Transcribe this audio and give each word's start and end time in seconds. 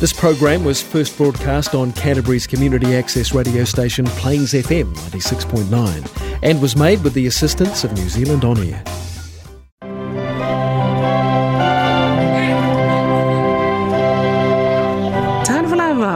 This 0.00 0.12
program 0.12 0.62
was 0.64 0.80
first 0.80 1.16
broadcast 1.16 1.74
on 1.74 1.92
Canterbury's 1.92 2.46
community 2.46 2.94
access 2.94 3.34
radio 3.34 3.64
station 3.64 4.04
Plains 4.22 4.52
FM 4.52 4.94
96.9 4.94 6.38
and 6.44 6.62
was 6.62 6.76
made 6.76 7.02
with 7.02 7.14
the 7.14 7.26
assistance 7.26 7.82
of 7.82 7.92
New 7.94 8.08
Zealand 8.08 8.44
On 8.44 8.56
Air. 8.62 8.80
Tāna 15.42 15.66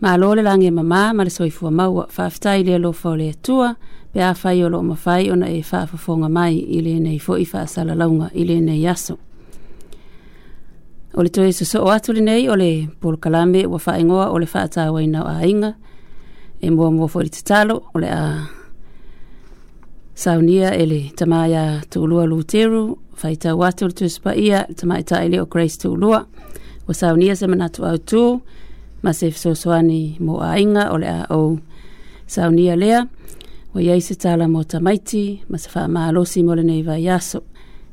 malo 0.00 0.34
le 0.34 0.42
lage 0.42 0.70
mamā 0.72 1.12
ma 1.14 1.24
le 1.24 1.30
soifua 1.30 1.70
maua 1.70 2.06
faafetai 2.08 2.64
le 2.64 2.74
alofa 2.78 3.10
o 3.10 3.16
le 3.16 3.26
atua 3.30 3.74
pe 4.12 4.20
afai 4.24 4.62
o 4.64 4.68
loo 4.70 4.82
mafai 4.82 5.30
ona 5.30 5.46
e 5.52 5.60
faafofoga 5.62 6.28
mai 6.28 6.56
i 6.56 6.80
lenei 6.80 7.18
foʻi 7.20 7.44
faasalalauga 7.52 8.30
i 8.34 8.44
lenei 8.48 8.86
aso 8.88 9.16
o 11.16 11.22
le 11.22 11.28
toe 11.28 11.52
sosoo 11.52 11.90
atu 11.92 12.12
lenei 12.12 12.48
o 12.48 12.56
le 12.56 12.88
polokalame 13.00 13.66
ua 13.66 13.78
faaegoa 13.78 14.30
o 14.30 14.38
le 14.38 14.46
faatāuaina 14.46 15.18
o 15.22 15.26
aiga 15.36 15.72
e 16.62 16.70
muamua 16.70 17.06
foʻi 17.08 17.22
le 17.24 17.28
tatalo 17.28 17.76
o 17.94 17.98
le 17.98 18.08
a 18.10 18.24
saunia 20.14 20.70
e 20.80 20.86
le 20.86 21.00
tamā 21.18 21.40
iā 21.50 21.64
tuulua 21.92 22.24
luteru 22.26 22.96
faitau 23.16 23.60
atu 23.68 23.84
o 23.84 23.88
le 23.88 23.92
toe 23.94 24.08
supaia 24.08 24.64
le 24.68 24.74
tamā 24.80 24.94
itaʻi 25.04 25.28
lea 25.28 25.42
o 25.42 25.46
grace 25.46 25.76
tuulua 25.84 26.24
ua 26.88 26.94
saunia 26.94 27.36
se 27.36 27.46
manatu 27.46 27.82
autū 27.84 28.40
ma 29.02 29.12
se 29.12 29.30
fesoasoani 29.32 30.16
mo 30.24 30.34
aiga 30.42 30.84
o 30.92 30.96
le 30.98 31.08
a 31.08 31.24
ou 31.30 31.58
saunia 32.26 32.76
lea 32.76 33.06
ua 33.74 33.82
iai 33.82 34.00
se 34.00 34.14
tala 34.14 34.48
mo 34.48 34.64
tamaiti 34.64 35.40
ma 35.48 35.58
se 35.58 35.68
faamalosi 35.70 36.42
mo 36.44 36.54
lenei 36.54 36.82
vaiaso 36.82 37.40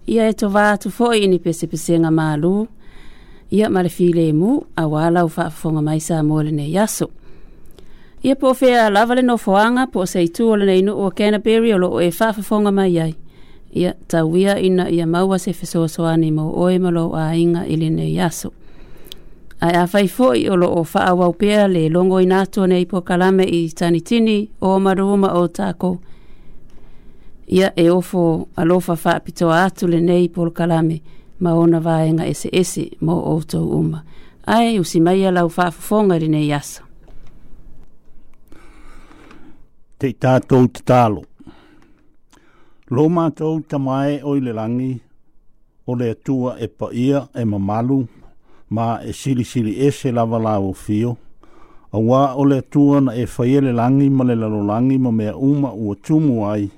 ia 0.08 0.28
e 0.28 0.34
tovā 0.36 0.72
atu 0.74 0.90
foʻi 0.90 1.24
ini 1.28 1.40
pesepesega 1.40 2.12
malū 2.12 2.68
ia 3.52 3.70
ma 3.70 3.82
le 3.84 3.90
filemu 3.90 4.62
auā 4.78 5.08
lau 5.14 5.28
faafofoga 5.30 5.82
mai 5.82 6.00
sa 6.00 6.24
mo 6.24 6.42
lenei 6.44 6.78
aso 6.80 7.08
ia 8.24 8.36
po 8.36 8.50
o 8.52 8.54
fea 8.54 8.90
lava 8.90 9.16
le 9.16 9.22
nofoaga 9.22 9.88
po 9.88 10.04
o 10.04 10.06
seitu 10.06 10.52
o 10.52 10.56
lenei 10.56 10.82
nuu 10.82 11.06
o 11.08 11.12
canterbury 11.12 11.74
o 11.74 11.78
loo 11.78 12.02
e 12.04 12.12
faafofoga 12.12 12.72
mai 12.72 13.00
ai 13.00 13.14
ia 13.72 13.94
tauia 14.08 14.60
ina 14.60 14.90
ia 14.92 15.08
maua 15.08 15.40
se 15.40 15.54
fesoasoani 15.54 16.32
mo 16.32 16.52
oe 16.56 16.80
ma 16.80 16.92
lou 16.92 17.16
aiga 17.16 17.64
i 17.68 17.76
lenei 17.76 18.20
aso 18.20 18.52
ai 19.62 19.74
a 19.76 19.88
fai 19.88 20.10
o 20.50 20.56
lo 20.56 20.84
faa 20.84 21.14
wau 21.14 21.36
le 21.68 21.90
longo 21.90 22.20
i 22.20 22.26
nato 22.26 22.66
nei 22.68 22.86
po 22.86 23.02
kalame 23.02 23.44
i 23.44 23.70
tanitini 23.74 24.50
o 24.62 24.80
maruma 24.80 25.34
o 25.34 25.48
tako. 25.48 25.98
Ia 27.50 27.72
e 27.76 27.90
ofo 27.90 28.48
alofa 28.56 28.96
faa 28.96 29.20
pitoa 29.20 29.64
atu 29.64 29.88
le 29.88 30.00
nei 30.02 30.30
po 30.30 30.52
kalame 30.52 31.02
ma 31.40 31.54
ona 31.54 31.80
vaenga 31.80 32.26
ese 32.28 32.50
ese 32.52 32.90
mo 33.02 33.14
o 33.36 33.42
tau 33.48 33.66
uma. 33.70 34.04
Ai 34.48 34.80
usi 34.80 35.00
maia 35.02 35.32
lau 35.32 35.50
faa 35.50 35.72
fufonga 35.72 36.20
le 36.20 36.28
nei 36.28 36.54
asa. 36.54 36.84
Te 40.00 40.12
tātou 40.20 40.68
te 40.70 40.82
tālo. 40.86 41.24
Lō 42.92 43.10
mātou 43.12 43.58
tamae 43.68 44.20
o 44.24 44.36
le 44.40 44.54
langi 44.54 44.94
o 45.88 45.96
le 45.96 46.12
atua 46.14 46.56
e 46.60 46.68
paia 46.70 47.26
e 47.36 47.44
mamalu 47.46 48.04
ma 48.70 49.00
e 49.02 49.14
sili 49.14 49.44
sili 49.44 49.78
e 49.80 49.92
se 49.92 50.12
lava 50.12 50.38
la 50.38 50.60
o 50.60 50.74
fio. 50.74 51.18
A 51.92 51.98
wā 51.98 52.34
o 52.36 52.44
le 52.44 52.62
tua 52.70 53.00
na 53.02 53.14
e 53.16 53.26
whaiele 53.26 53.72
langi 53.74 54.10
ma 54.10 54.24
le 54.26 54.36
lalo 54.36 54.62
langi 54.64 54.98
ma 54.98 55.12
mea 55.12 55.36
uma 55.38 55.72
ua 55.72 55.96
tumu 55.96 56.44
ai 56.46 56.70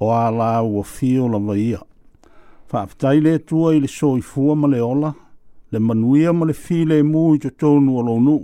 o 0.00 0.10
a 0.10 0.28
la 0.30 0.60
ua 0.62 0.82
fio 0.82 1.28
lava 1.28 1.56
ia. 1.56 1.78
Whaaptai 2.72 3.20
le 3.20 3.38
tua 3.44 3.74
i 3.76 3.80
le 3.80 3.88
soi 3.88 4.20
fua 4.20 4.54
ma 4.56 4.66
le 4.66 4.80
ola, 4.80 5.14
le 5.70 5.78
manuia 5.78 6.32
ma 6.32 6.44
le 6.46 6.52
file 6.52 6.98
e 6.98 7.02
mui 7.02 7.38
to 7.38 7.50
tonu 7.56 7.96
o 7.98 8.02
lounu. 8.02 8.40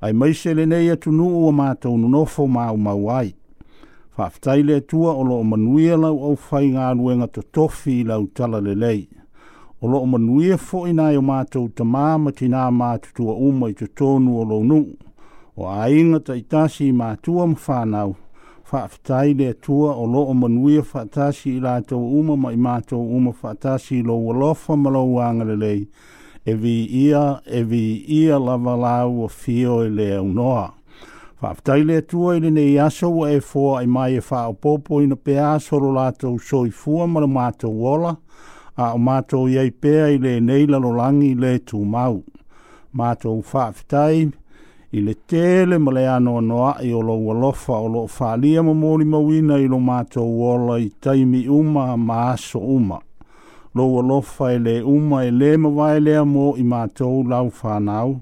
Ai 0.00 0.12
mai 0.12 0.34
se 0.34 0.54
le 0.54 0.64
nei 0.66 0.90
atu 0.90 1.10
nu 1.12 1.28
ua 1.38 1.52
mā 1.52 1.74
tonu 1.80 2.08
nofo 2.08 2.46
ma 2.46 2.70
u 2.72 2.76
mau 2.78 3.10
ai. 3.10 3.32
Whaaptai 4.18 4.62
le 4.62 4.80
tua 4.86 5.12
o 5.14 5.22
lo 5.22 5.42
manuia 5.44 5.96
lau 5.96 6.18
au 6.24 6.36
whai 6.50 6.70
ngā 6.74 6.92
ruenga 6.98 7.26
to 7.30 7.42
tofi 7.52 8.02
lau 8.04 8.26
tala 8.34 8.58
le 8.60 8.74
lei 8.74 9.06
o 9.82 9.86
loo 9.88 10.06
manuia 10.06 10.56
foʻi 10.60 10.92
na 10.92 11.06
i 11.10 11.16
o 11.16 11.22
matou 11.24 11.68
tamā 11.72 12.18
ma 12.20 12.30
tinā 12.36 12.66
matutua 12.70 13.32
uma 13.32 13.70
i 13.70 13.74
totonu 13.78 14.34
o 14.42 14.42
lou 14.50 14.60
nuu 14.60 14.90
o 15.56 15.68
aiga 15.72 16.20
taʻitasi 16.26 16.88
i 16.90 16.96
matua 16.98 17.46
ma 17.48 17.54
fanau 17.56 18.12
faafetai 18.68 19.32
le 19.38 19.48
atua 19.54 19.94
o 19.96 20.04
loo 20.04 20.34
manuia 20.36 20.82
faatasi 20.84 21.54
i 21.56 21.60
latou 21.64 22.18
uma 22.20 22.36
ma 22.36 22.52
i 22.52 22.56
matou 22.60 23.00
uma 23.08 23.32
faatasi 23.32 23.98
i 24.02 24.02
lou 24.04 24.28
alofa 24.34 24.76
ma 24.76 24.90
lou 24.92 25.16
agalelei 25.18 25.86
e 26.44 26.54
viia 26.60 27.40
e 27.48 27.64
viia 27.64 28.36
lava 28.38 28.76
lau 28.84 29.16
ua 29.16 29.28
fio 29.32 29.80
e 29.88 29.88
le 29.88 30.12
aunoa 30.20 30.70
faafetai 31.40 31.80
le 31.88 31.96
atua 32.04 32.36
i 32.36 32.40
lenei 32.44 32.76
aso 32.78 33.08
ua 33.08 33.32
efoa 33.32 33.78
ai 33.80 33.86
mai 33.86 34.16
e 34.18 34.20
faaopoopo 34.20 35.02
ina 35.02 35.16
pea 35.16 35.52
asolo 35.54 35.90
latou 35.96 36.38
soifua 36.38 37.06
ma 37.08 37.20
le 37.24 37.32
matou 37.32 37.82
ola 37.96 38.18
a 38.78 38.92
o 38.94 38.98
mātou 39.02 39.48
iei 39.50 39.70
pēa 39.72 40.10
i 40.14 40.18
le 40.20 40.38
nei 40.42 40.66
lalolangi 40.70 41.34
le 41.38 41.54
tū 41.66 41.80
mau. 41.94 42.20
Mātou 42.96 43.42
whaafitai 43.42 44.30
i 44.90 45.00
le 45.06 45.14
tēle 45.30 45.78
ma 45.80 45.92
le 45.94 46.04
anō 46.10 46.38
noa 46.46 46.72
i 46.86 46.92
o 46.94 47.00
lo 47.02 47.16
walofa 47.22 47.78
o 47.82 47.88
lo 47.88 48.04
whālia 48.10 48.62
ma 48.66 48.74
mōri 48.74 49.06
mawina 49.06 49.58
i 49.62 49.68
lo 49.70 49.78
mātou 49.80 50.42
ola 50.52 50.78
i 50.82 50.90
taimi 51.02 51.44
uma 51.48 51.94
ma 51.96 52.30
aso 52.32 52.58
uma. 52.60 52.98
Lo 53.74 53.86
walofa 53.92 54.50
i 54.54 54.58
le 54.58 54.80
uma 54.82 55.22
e 55.24 55.30
le 55.30 55.56
ma 55.56 55.68
wai 55.68 56.00
lea 56.00 56.22
i 56.58 56.64
mātou 56.66 57.20
lau 57.28 57.50
whānau. 57.50 58.20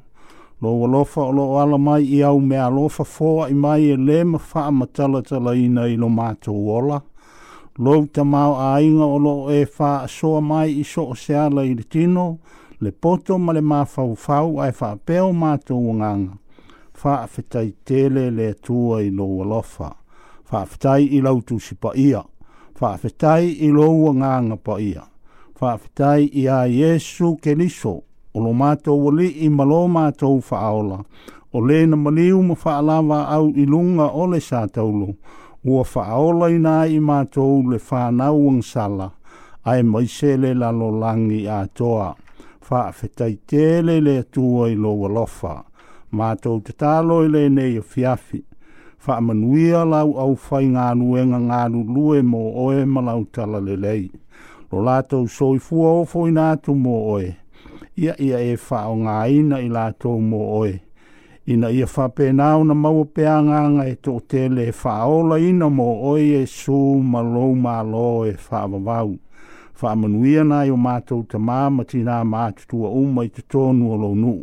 Lo 0.60 0.72
walofa 0.80 1.20
o 1.22 1.30
lo 1.32 1.48
ala 1.62 1.78
mai 1.78 2.02
i 2.16 2.22
au 2.26 2.40
mea 2.40 2.68
lofa 2.68 3.04
fōa 3.04 3.48
i 3.50 3.54
mai 3.54 3.92
e 3.92 3.96
le 3.96 4.22
ma 4.24 4.38
wha 4.38 4.70
matalatala 4.70 5.54
ina 5.56 5.86
i 5.86 5.96
lo 5.96 6.08
mātou 6.08 6.68
ola 6.80 7.02
lou 7.78 8.06
te 8.10 8.24
mau 8.26 8.56
ainga 8.58 9.04
o 9.06 9.16
lo 9.22 9.34
e 9.54 9.64
fa 9.64 10.06
soa 10.10 10.40
mai 10.42 10.72
i 10.80 10.82
so 10.84 11.10
o 11.12 11.14
se 11.14 11.32
ala 11.38 11.62
i 11.64 11.76
le 11.78 11.84
tino, 11.86 12.38
le 12.80 12.90
poto 12.92 13.38
ma 13.38 13.52
le 13.54 13.60
mafau 13.62 14.16
fau 14.18 14.58
ai 14.62 14.72
fa 14.72 14.96
peo 14.98 15.30
mātou 15.32 15.92
nganga. 15.94 16.34
Fa 16.98 17.20
fetai 17.30 17.68
tele 17.86 18.30
le 18.34 18.52
tua 18.54 18.98
i 19.02 19.12
lo 19.14 19.28
alofa. 19.44 19.92
Fa 20.44 20.64
fetai 20.66 21.04
i 21.14 21.20
lautu 21.22 21.58
si 21.60 21.76
pa 21.76 21.92
ia. 21.94 22.22
Fa 22.74 22.96
fetai 22.98 23.46
i 23.62 23.70
lo 23.70 23.86
nganga 24.10 24.56
pa 24.58 24.78
ia. 24.82 25.04
Fa 25.58 25.76
fetai 25.78 26.26
i 26.42 26.46
a 26.48 26.64
Jesu 26.66 27.36
ke 27.42 27.54
liso. 27.54 27.94
O 28.34 28.42
lo 28.42 28.50
mātou 28.54 28.98
wali 29.06 29.28
i 29.46 29.48
malo 29.50 29.84
mātou 29.88 30.42
fa 30.42 30.62
aola. 30.72 30.98
O 31.54 31.62
le 31.62 31.84
na 31.86 31.96
maliu 31.96 32.42
ma 32.42 32.54
fa 32.58 32.78
alawa 32.82 33.26
au 33.34 33.52
i 33.54 33.64
lunga 33.66 34.10
le 34.30 34.40
sātoulu. 34.42 35.06
O 35.06 35.06
le 35.06 35.06
na 35.06 35.06
maliu 35.06 35.47
ua 35.68 35.84
whaola 35.94 36.48
i 36.50 36.58
nā 36.62 36.74
i 36.92 36.98
mātou 37.08 37.60
le 37.70 37.76
whānau 37.88 38.46
ang 38.50 38.60
sala, 38.68 39.08
ai 39.68 39.82
maise 39.84 40.30
le 40.40 40.52
lalo 40.56 40.88
langi 41.02 41.42
a 41.48 41.58
toa, 41.80 42.14
whaafetai 42.68 43.34
tēle 43.52 43.98
le 44.06 44.14
tua 44.36 44.70
i 44.72 44.76
loa 44.78 45.10
lofa, 45.18 45.54
mātou 46.14 46.62
te 46.64 46.72
tālo 46.80 47.20
i 47.26 47.32
le 47.34 47.42
nei 47.58 47.76
o 47.80 47.82
fiafi, 47.84 48.40
whaamanuia 49.04 49.82
lau 49.90 50.14
au 50.24 50.36
whai 50.46 50.62
ngā 50.72 50.88
nuenga 51.02 51.42
ngā 51.50 51.60
lue 51.76 52.22
mō 52.32 52.42
oe 52.64 52.86
malau 52.88 53.26
tala 53.38 53.60
le 53.68 53.76
lei, 53.84 54.08
lo 54.72 54.84
lātou 54.88 55.28
soi 55.36 55.60
fua 55.68 55.92
o 56.00 56.04
fo 56.08 56.24
i 56.30 56.36
nātu 56.38 56.76
mō 56.86 56.96
oe, 57.16 57.32
ia 58.00 58.16
ia 58.16 58.40
e 58.48 58.56
whao 58.68 58.96
ngā 59.04 59.20
ina 59.42 59.60
i 59.60 59.68
lātou 59.72 60.16
mō 60.32 60.44
oe, 60.62 60.76
ina 61.48 61.70
ia 61.70 61.86
whapena 61.96 62.50
au 62.50 62.64
na 62.64 62.74
maua 62.74 63.04
peanganga 63.04 63.86
e 63.88 63.92
tō 64.04 64.20
tele 64.20 64.66
e 64.68 64.72
whaola 64.84 65.38
ina 65.40 65.66
mō 65.72 65.86
oi 66.10 66.26
e 66.38 66.42
sū 66.46 66.76
ma 67.02 67.22
malo 67.62 68.26
e 68.26 68.34
whaavavau. 68.36 69.14
Whaamanuia 69.80 70.44
na 70.44 70.58
o 70.68 70.76
mātou 70.76 71.22
ta 71.30 71.38
mā 71.38 71.70
matina 71.70 72.18
mātutua 72.26 72.90
uma 73.00 73.24
i 73.24 73.28
te 73.30 73.40
tōnu 73.46 73.88
o 73.90 73.96
lo 74.02 74.10
nu. 74.14 74.34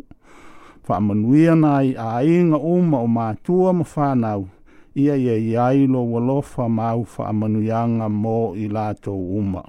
Whaamanuia 0.88 1.54
na 1.60 1.76
a 1.82 2.24
inga 2.24 2.58
uma 2.58 2.98
o 2.98 3.06
mātua 3.06 3.72
ma 3.74 3.84
whanau. 3.94 4.48
Ia 4.96 5.14
ia 5.20 5.34
i 5.44 5.54
ailo 5.60 6.02
walofa 6.10 6.66
mau 6.72 7.04
whaamanuianga 7.04 8.08
mō 8.08 8.36
i 8.56 8.66
lātou 8.72 9.20
uma. 9.38 9.62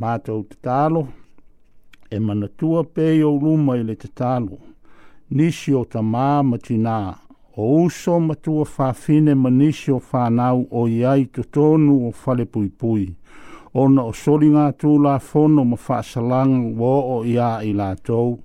Mātou 0.00 0.42
te 0.48 0.56
tālo, 0.64 1.06
e 2.10 2.16
manatua 2.18 2.82
pei 2.88 3.22
o 3.26 3.30
luma 3.36 3.76
i 3.78 3.84
le 3.84 3.94
te 4.00 4.08
tālo 4.08 4.58
nisi 5.30 5.74
o 5.74 5.84
ta 5.84 6.00
mā 6.00 6.42
matinā. 6.44 7.14
O 7.56 7.82
uso 7.84 8.18
matua 8.20 8.64
whawhine 8.64 9.34
ma 9.34 9.50
nisi 9.50 9.90
o 9.92 10.00
whanau 10.12 10.66
o 10.70 10.86
iai 10.88 11.24
to 11.34 11.42
tonu 11.42 11.96
o 12.08 12.12
whale 12.24 12.44
pui 12.44 12.68
pui. 12.70 13.14
O 13.74 13.88
na 13.88 14.04
o 14.08 14.12
sori 14.12 14.48
ngā 14.48 14.70
tū 14.80 14.94
la 15.04 15.18
fono 15.20 15.64
ma 15.64 15.76
whaasalang 15.76 16.72
wō 16.78 16.94
o 17.12 17.24
ia 17.26 17.58
i 17.62 17.72
la 17.72 17.90
tou. 18.02 18.38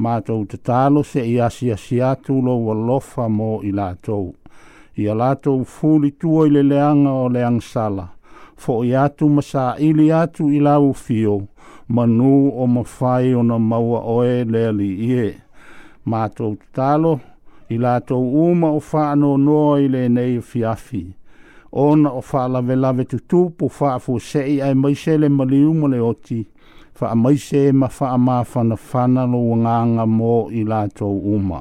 Mātou 0.00 0.44
te 0.48 0.56
tālo 0.64 1.02
se 1.04 1.24
i 1.28 1.40
asi 1.40 1.72
asi 1.72 2.00
atu 2.02 2.40
lo 2.42 2.54
wa 2.66 2.74
lofa 2.74 3.26
mō 3.28 3.64
i 3.66 3.72
la 3.72 3.90
tou. 4.02 4.32
I 4.96 5.08
a 5.08 5.14
la 5.14 5.32
tou 5.34 5.64
fūli 5.64 6.12
tua 6.20 6.46
i 6.46 6.52
le 6.54 6.62
leanga 6.62 7.10
o 7.10 7.26
leang 7.28 7.60
sala. 7.60 8.06
Fo 8.60 8.82
i 8.84 8.94
atu 8.96 9.28
ma 9.28 9.42
sa 9.42 9.74
ili 9.78 10.12
atu 10.12 10.48
i 10.52 10.60
la 10.60 10.78
ufio. 10.78 11.40
Manu 11.88 12.50
o 12.54 12.66
mawhai 12.66 13.34
o 13.34 13.42
na 13.42 13.58
maua 13.58 14.04
oe 14.06 14.44
leali 14.44 14.90
i 14.94 15.10
e 15.26 15.30
mātou 16.10 16.56
tālo, 16.74 17.14
i 17.70 17.78
lātou 17.78 18.24
uma 18.48 18.72
o 18.74 18.80
whāno 18.82 19.34
noa 19.38 19.76
i 19.84 19.88
le 19.92 20.08
nei 20.12 20.38
fiafi. 20.52 21.04
on 21.80 22.00
o 22.10 22.18
whālawe 22.26 22.74
lawe 22.82 23.04
tu 23.10 23.18
tūpu 23.30 23.68
whāfu 23.74 24.16
sei 24.30 24.56
ai 24.66 24.72
maise 24.74 25.12
le 25.22 25.28
mali 25.30 25.60
le 25.92 26.00
oti, 26.02 26.38
wha 26.98 27.10
maise 27.14 27.60
ma 27.82 27.86
fa 27.98 28.08
ma 28.18 28.40
whana 28.42 28.76
whana 28.86 29.28
lo 29.34 29.40
nganga 29.62 30.08
mō 30.16 30.32
i 30.50 30.64
lātou 30.66 31.14
uma. 31.36 31.60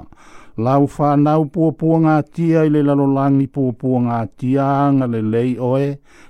Lau 0.65 0.89
whānau 0.95 1.45
pōpua 1.55 2.01
ngā 2.07 2.17
tia 2.35 2.65
i 2.65 2.73
le 2.73 2.81
lalolangi 2.89 3.45
pōpua 3.59 4.01
ngā 4.09 4.19
tia 4.39 4.67
le 5.13 5.21
lei 5.29 5.53
oe, 5.69 5.87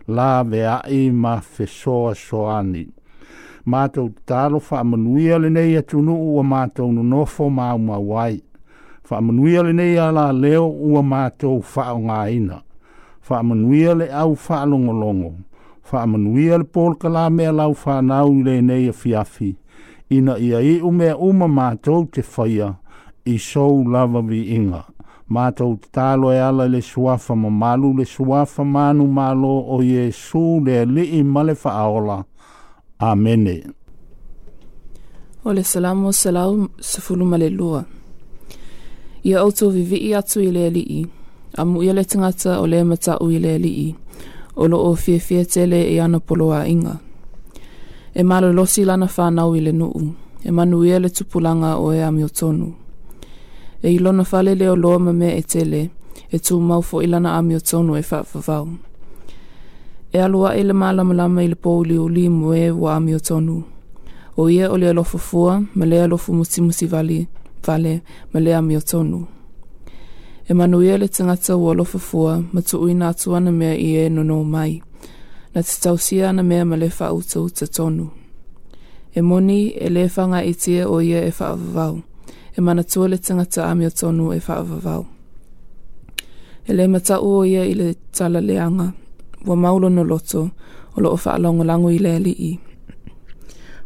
lāwe 0.10 0.62
i 0.92 1.01
ma 1.24 1.38
whesoa 1.39 2.12
soani 2.27 2.86
mātou 3.71 4.10
tālo 4.30 4.60
whaamanuia 4.68 5.38
le 5.44 5.50
nei 5.54 5.75
atu 5.80 6.01
nuu 6.06 6.33
ua 6.38 6.44
mātou 6.50 6.92
no 6.94 7.04
nofo 7.13 7.50
māu 7.54 7.80
mawai. 7.86 8.42
Whaamanuia 9.10 9.63
le 9.68 9.74
nei 9.77 9.95
ala 10.01 10.27
leo 10.33 10.66
ua 10.71 11.04
mātou 11.12 11.60
whao 11.74 12.00
ngā 12.07 12.19
ina. 12.38 12.60
Whaamanuia 13.30 13.95
le 14.01 14.07
au 14.24 14.33
whaalongolongo. 14.36 15.31
Whaamanuia 15.92 16.60
le 16.62 16.68
pōlka 16.75 17.12
la 17.13 17.27
mea 17.30 17.51
lau 17.56 17.75
whanau 17.83 18.33
le 18.45 18.60
nei 18.62 18.89
a 18.89 18.94
fiafi. 18.94 19.51
Ina 20.18 20.38
ia 20.42 20.62
i 20.65 20.77
umea 20.86 21.15
uma 21.22 21.50
mātou 21.60 22.07
te 22.10 22.24
whaia 22.33 22.72
i 23.25 23.38
sou 23.38 23.83
lava 23.89 24.22
vi 24.25 24.44
inga. 24.56 24.83
Mātou 25.30 25.75
te 25.77 25.92
tālo 25.94 26.31
e 26.33 26.39
ala 26.42 26.65
le 26.65 26.80
suafa 26.81 27.36
ma 27.38 27.51
malu 27.54 27.92
le 28.00 28.06
suafa 28.10 28.65
manu 28.65 29.06
malo 29.13 29.51
o 29.62 29.77
Yesu 29.86 30.42
le 30.65 30.81
li 30.89 31.04
i 31.19 31.24
male 31.24 31.54
whaaola. 31.54 32.24
Mātou 32.24 32.36
Amen. 33.01 33.74
O 35.46 35.56
salamu 35.63 36.13
salau 36.13 36.68
sefulu 36.81 37.25
malelua. 37.25 37.86
Ia 39.24 39.40
auto 39.40 39.69
vivi 39.69 40.13
atu 40.16 40.42
i 40.42 40.51
le 40.51 40.66
alii. 40.68 41.07
A 41.57 41.63
muia 41.66 41.94
le 41.94 42.04
tangata 42.04 42.60
o 42.60 42.68
le 42.68 42.84
matau 42.84 43.31
i 43.31 43.40
le 43.40 43.56
alii. 43.56 43.96
O 44.57 44.68
lo 44.68 44.78
o 44.92 44.96
fia 44.96 45.46
tele 45.46 45.96
e 45.96 46.00
ana 46.01 46.19
a 46.19 46.68
inga. 46.68 47.00
E 48.13 48.22
malo 48.24 48.51
losi 48.51 48.84
lana 48.86 49.06
whanau 49.07 49.56
i 49.56 49.62
le 49.62 49.72
nuu. 49.72 50.01
E 50.48 50.51
manuia 50.51 51.00
le 51.00 51.10
tupulanga 51.10 51.78
o 51.80 51.94
e 51.94 52.01
amiotonu. 52.04 52.74
E 53.81 53.94
ilona 53.96 54.25
fale 54.25 54.56
leo 54.56 54.75
loa 54.75 55.00
me 55.00 55.38
e 55.38 55.42
tele. 55.44 55.90
E 56.30 56.38
tu 56.40 56.60
mau 56.60 56.81
fo 56.81 57.01
ilana 57.01 57.31
amiotonu 57.40 57.94
e 57.96 58.01
whaafavau. 58.10 58.68
e 60.13 60.19
alua 60.21 60.50
e 60.56 60.63
le 60.67 60.73
malamalama 60.73 61.41
i 61.44 61.47
le 61.51 61.56
pouliuli 61.63 62.23
mo 62.38 62.50
e 62.63 62.67
ua 62.81 62.91
ami 62.97 63.13
o 63.15 63.19
tonu 63.27 63.56
o 64.39 64.44
ia 64.50 64.65
o 64.73 64.77
le 64.77 64.88
alofa 64.89 65.17
fua 65.17 65.51
ma 65.77 65.85
le 65.85 66.01
alofo 66.01 66.33
musimusi 66.33 66.85
vale, 66.94 67.19
vale 67.65 68.01
ma 68.33 68.39
le 68.39 68.51
ami 68.56 68.75
o 68.77 68.81
tonu 68.81 69.19
e 70.47 70.51
manuia 70.53 70.97
le 70.97 71.07
tagata 71.07 71.56
ua 71.56 71.73
alofa 71.73 72.00
fua 72.00 72.41
ma 72.53 72.61
tuuina 72.61 73.07
atu 73.09 73.35
ana 73.35 73.51
mea 73.51 73.75
i 73.77 73.88
e 73.97 74.09
nonō 74.15 74.39
mai 74.53 74.73
na 75.53 75.59
te 75.67 75.73
tausia 75.83 76.29
ana 76.29 76.44
mea 76.50 76.63
ma 76.69 76.75
le 76.81 76.89
faautauta 76.89 77.65
tonu 77.75 78.05
e 79.15 79.19
moni 79.29 79.62
e 79.69 79.88
lē 79.95 80.03
fagaitia 80.15 80.83
o 80.94 81.01
ia 81.01 81.19
e 81.25 81.31
faavavau 81.39 81.95
e 82.57 82.62
manatua 82.65 83.05
le 83.12 83.17
tagata 83.25 83.62
ami 83.69 83.85
o 83.85 83.89
tonu 84.00 84.25
e 84.33 84.39
faavavau 84.47 85.03
e 86.67 86.71
lē 86.77 86.85
matau 86.94 87.21
o 87.33 87.43
ia 87.45 87.63
i 87.65 87.74
le 87.74 87.89
leanga, 88.41 88.93
wa 89.46 89.55
maulo 89.55 89.89
no 89.89 90.03
loto 90.03 90.50
o 90.98 91.01
loo 91.01 91.15
wha 91.25 91.34
alongo 91.34 91.63
lango 91.63 91.91
i 91.91 91.98
lea 92.00 92.19
li 92.19 92.60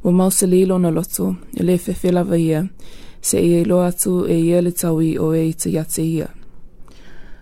Wa 0.03 0.11
mausa 0.11 0.45
lilo 0.47 0.77
no 0.77 0.91
loto 0.91 1.35
e 1.57 1.63
le 1.63 1.79
whewhela 1.87 2.23
wa 2.23 2.37
ia 2.37 2.67
se 3.21 3.37
i 3.39 3.51
e 3.61 3.65
loa 3.65 3.87
atu 3.87 4.25
e 4.27 4.37
ia 4.39 4.61
le 4.61 4.71
taui 4.71 5.17
o 5.17 5.31
e 5.33 5.47
i 5.49 5.53
te 5.53 5.69
yate 5.71 6.03
ia. 6.03 6.27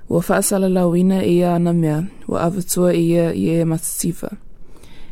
Wa 0.10 0.22
whaasala 0.28 0.70
lawina 0.70 1.24
e 1.26 1.34
ia 1.38 1.56
ana 1.56 1.74
mea 1.74 2.04
wa 2.28 2.38
avatua 2.46 2.94
e 2.94 3.02
ia 3.02 3.34
i 3.34 3.48
e 3.62 3.66
matatifa. 3.66 4.30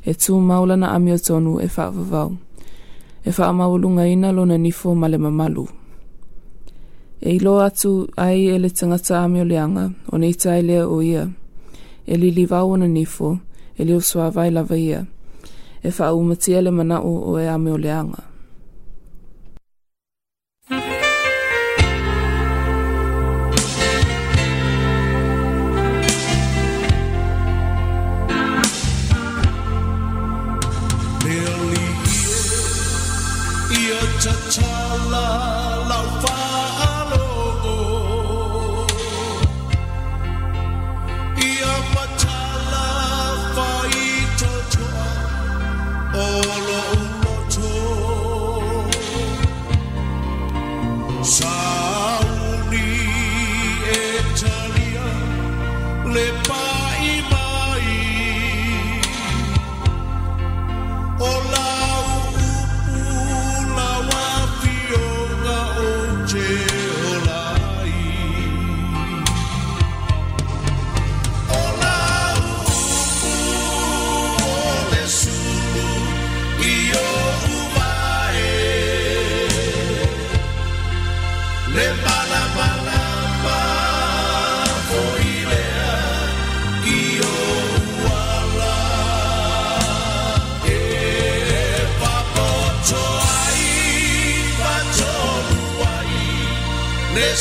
E 0.05 0.11
tū 0.13 0.39
maulana 0.39 0.91
amio 0.91 1.17
tonu 1.17 1.57
e 1.59 1.65
whaavavau. 1.73 2.37
E 3.25 3.29
wha 3.35 3.47
amaulunga 3.47 4.07
ina 4.07 4.29
lo 4.31 4.45
lona 4.45 4.57
nifo 4.57 4.93
male 4.95 5.17
mamalu. 5.17 5.65
E 7.21 7.35
i 7.35 7.39
loa 7.39 7.65
atu 7.65 8.07
ai 8.17 8.45
e 8.47 8.59
le 8.59 8.69
tangata 8.69 9.19
amio 9.23 9.43
leanga 9.43 9.89
o 10.13 10.17
neita 10.17 10.51
ai 10.53 10.61
lea 10.61 10.85
o 10.85 11.01
ia. 11.01 11.01
O 11.01 11.01
ia. 11.01 11.23
eliliwau 12.09 12.75
ana 12.75 12.87
nifu, 12.87 13.37
eliusoavai 13.77 14.51
lava 14.51 14.77
ia, 14.77 15.05
e 15.83 15.89
whaaumatiele 15.99 16.71
manau 16.71 17.31
o 17.31 17.39
e 17.39 17.47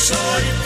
chore 0.05 0.58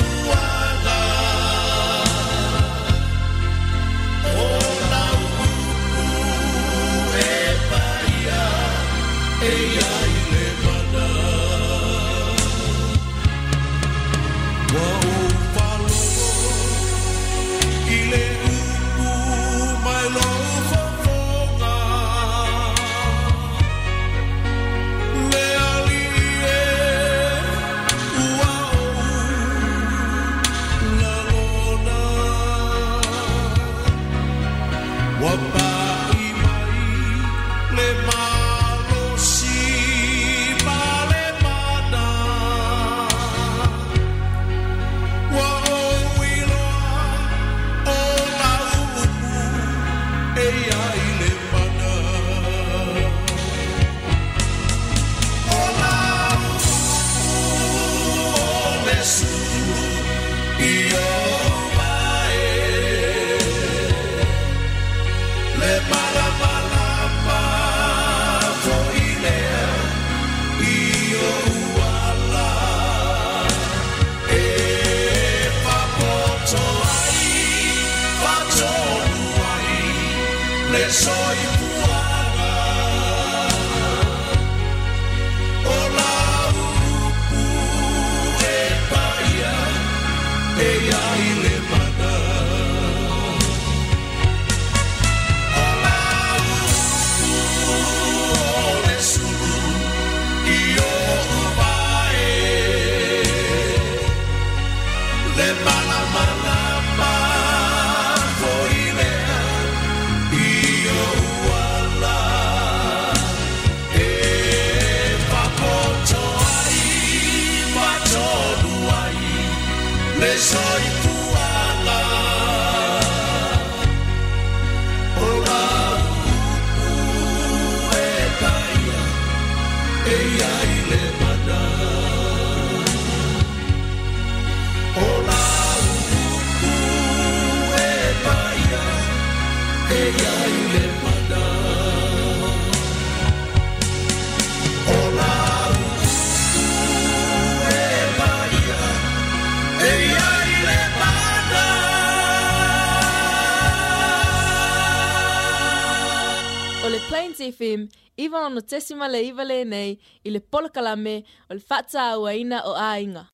tesima 158.62 159.08
le 159.12 159.32
le 159.32 159.64
nei 159.64 159.98
i 160.24 160.30
le 160.30 160.40
polakalame 160.42 161.24
o 161.50 161.54
le 161.54 162.32
aina 162.32 162.62
o 162.66 162.74
ainga. 162.74 163.28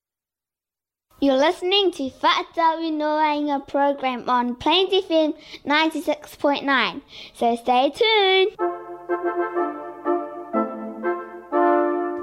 You're 1.20 1.36
listening 1.36 1.90
to 1.92 2.08
Whaatau 2.10 2.90
no 2.96 3.06
Ainga 3.18 3.66
program 3.68 4.26
on 4.28 4.54
Plains 4.54 4.88
FM 4.90 5.34
96.9, 5.66 7.02
so 7.34 7.56
stay 7.56 7.90
tuned. 7.90 8.56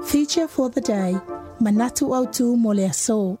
Feature 0.04 0.48
for 0.48 0.68
the 0.70 0.80
day, 0.80 1.12
Manatu 1.60 2.08
Autu 2.10 2.56
Moleaso. 2.56 3.38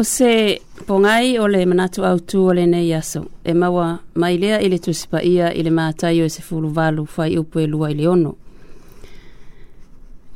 O 0.00 0.04
se 0.04 0.60
pongai 0.86 1.38
o 1.38 1.46
le 1.46 1.66
manatu 1.66 2.02
au 2.04 2.18
tu 2.20 2.38
o 2.46 2.54
le 2.54 2.64
nei 2.66 2.94
aso. 2.94 3.20
E 3.44 3.52
maua 3.52 3.98
mai 4.14 4.38
lea 4.38 4.60
ele 4.64 4.78
tusipa 4.78 5.22
ia 5.22 5.52
ele 5.52 5.68
mātai 5.70 6.22
o 6.24 6.28
se 6.32 6.40
fulu 6.42 6.68
valu 6.72 7.04
fai 7.06 7.36
upu 7.38 7.60
e 7.60 7.66
lua 7.66 7.90
ele 7.90 8.06
ono. 8.08 8.32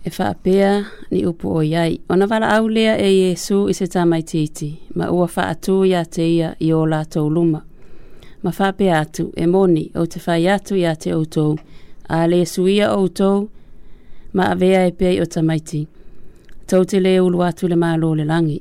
E 0.04 0.11
whaapea 0.12 0.85
ni 1.11 1.25
upu 1.26 1.49
o 1.56 1.62
iai. 1.64 1.99
O 2.11 2.14
na 2.16 2.26
wala 2.30 2.50
au 2.59 2.68
lea 2.68 2.99
e 3.00 3.09
Yesu 3.23 3.62
i 3.68 3.75
se 3.75 3.87
tamai 3.88 4.21
titi. 4.23 4.68
Ma 4.94 5.09
ua 5.11 5.28
wha 5.37 5.47
atu 5.49 5.78
ia 5.88 6.04
te 6.04 6.28
ia 6.37 6.52
i 6.61 6.68
o 6.76 6.85
la 6.87 7.00
tau 7.04 7.30
luma. 7.30 7.64
Ma 8.42 8.50
whaapea 8.52 9.00
atu 9.00 9.33
e 9.37 9.47
moni 9.47 9.88
o 9.97 10.04
te 10.06 10.21
whai 10.26 10.44
atu 10.49 10.76
ia 10.76 10.92
te 10.97 11.14
outou. 11.16 11.56
A 12.11 12.26
le 12.26 12.44
suia 12.47 12.92
outou 12.92 13.49
ma 14.33 14.50
avea 14.52 14.85
e 14.87 14.92
pei 14.92 15.21
o 15.21 15.26
tamaiti. 15.26 15.87
Tau 16.66 16.85
te 16.85 17.00
le 17.00 17.16
ulu 17.21 17.40
atu 17.49 17.66
le 17.68 17.76
malo 17.76 18.12
le 18.14 18.25
langi. 18.25 18.61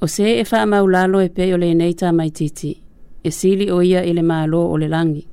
O 0.00 0.06
se 0.06 0.40
e 0.40 0.44
wha 0.52 0.66
mau 0.66 0.86
lalo 0.86 1.18
e 1.20 1.28
pe 1.28 1.52
o 1.54 1.56
le 1.58 1.74
nei 1.74 1.92
tā 1.92 2.12
mai 2.14 2.30
titi, 2.30 2.70
e 3.24 3.30
sili 3.34 3.66
o 3.74 3.80
ia 3.82 4.04
i 4.06 4.12
le 4.14 4.22
mālo 4.22 4.60
o 4.70 4.76
le 4.78 4.86
langi. 4.88 5.24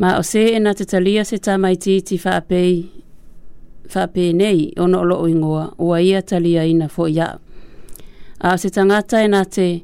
Ma 0.00 0.16
o 0.18 0.22
se 0.22 0.42
e 0.56 0.60
na 0.60 0.72
te 0.74 0.84
talia 0.88 1.24
se 1.28 1.36
tā 1.44 1.54
mai 1.60 1.76
titi 1.76 2.16
wha 2.24 4.06
pe 4.14 4.24
nei 4.32 4.70
o 4.80 4.86
no 4.88 5.02
o 5.18 5.26
ingoa, 5.28 5.66
o 5.78 5.92
a 5.92 6.00
ia 6.00 6.22
talia 6.22 6.64
ina 6.64 6.88
fo 6.88 7.04
ia. 7.06 7.28
A 8.40 8.56
se 8.58 8.70
tangata 8.70 9.22
e 9.24 9.28
na 9.28 9.44
te 9.44 9.82